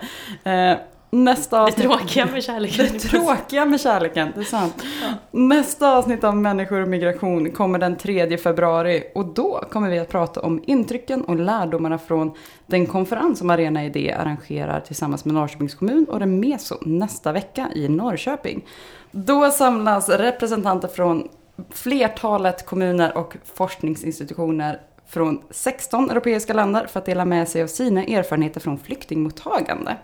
[1.10, 1.76] Nästa avsnitt...
[1.76, 2.86] Det tråkiga med kärleken.
[2.92, 4.84] Det tråkiga med kärleken, det är sant.
[5.02, 5.08] Ja.
[5.30, 10.08] Nästa avsnitt av Människor och migration kommer den 3 februari och då kommer vi att
[10.08, 12.32] prata om intrycken och lärdomarna från
[12.66, 17.88] den konferens som Arena Idé arrangerar tillsammans med Norrköpings kommun och Remeso nästa vecka i
[17.88, 18.64] Norrköping.
[19.10, 21.28] Då samlas representanter från
[21.70, 28.04] flertalet kommuner och forskningsinstitutioner från 16 europeiska länder för att dela med sig av sina
[28.04, 29.96] erfarenheter från flyktingmottagande.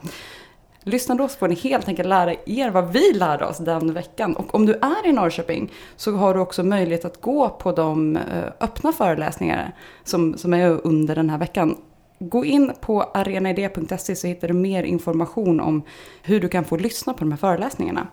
[0.85, 4.37] Lyssna då så får ni helt enkelt lära er vad vi lärde oss den veckan.
[4.37, 8.17] Och om du är i Norrköping så har du också möjlighet att gå på de
[8.17, 8.23] eh,
[8.61, 9.73] öppna föreläsningar
[10.05, 11.77] som, som är under den här veckan.
[12.19, 15.83] Gå in på arenaid.se så hittar du mer information om
[16.23, 18.07] hur du kan få lyssna på de här föreläsningarna.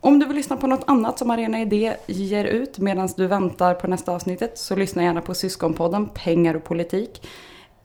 [0.00, 3.74] Om du vill lyssna på något annat som Arena Idé ger ut medan du väntar
[3.74, 7.22] på nästa avsnittet så lyssna gärna på Syskonpodden Pengar och politik.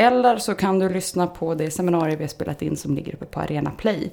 [0.02, 3.26] Eller så kan du lyssna på det seminarium vi har spelat in som ligger uppe
[3.26, 4.12] på Arena Play.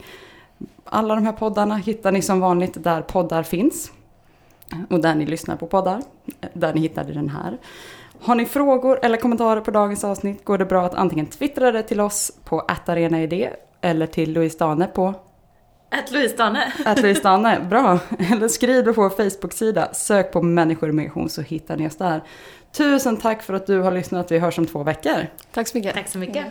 [0.84, 3.92] Alla de här poddarna hittar ni som vanligt där poddar finns.
[4.90, 6.02] Och där ni lyssnar på poddar.
[6.52, 7.58] Där ni hittade den här.
[8.20, 11.82] Har ni frågor eller kommentarer på dagens avsnitt går det bra att antingen twittra det
[11.82, 15.14] till oss på attarenaidé eller till Louise Dane på
[15.90, 16.72] Att Louise Dane.
[16.84, 17.98] Att Louise Dane, bra.
[18.32, 19.88] Eller skriv på vår Facebook-sida.
[19.94, 22.22] Sök på människor i migration så hittar ni oss där.
[22.72, 24.32] Tusen tack för att du har lyssnat.
[24.32, 25.26] Vi hörs om två veckor.
[25.52, 25.94] Tack så mycket.
[25.94, 26.46] Tack så mycket.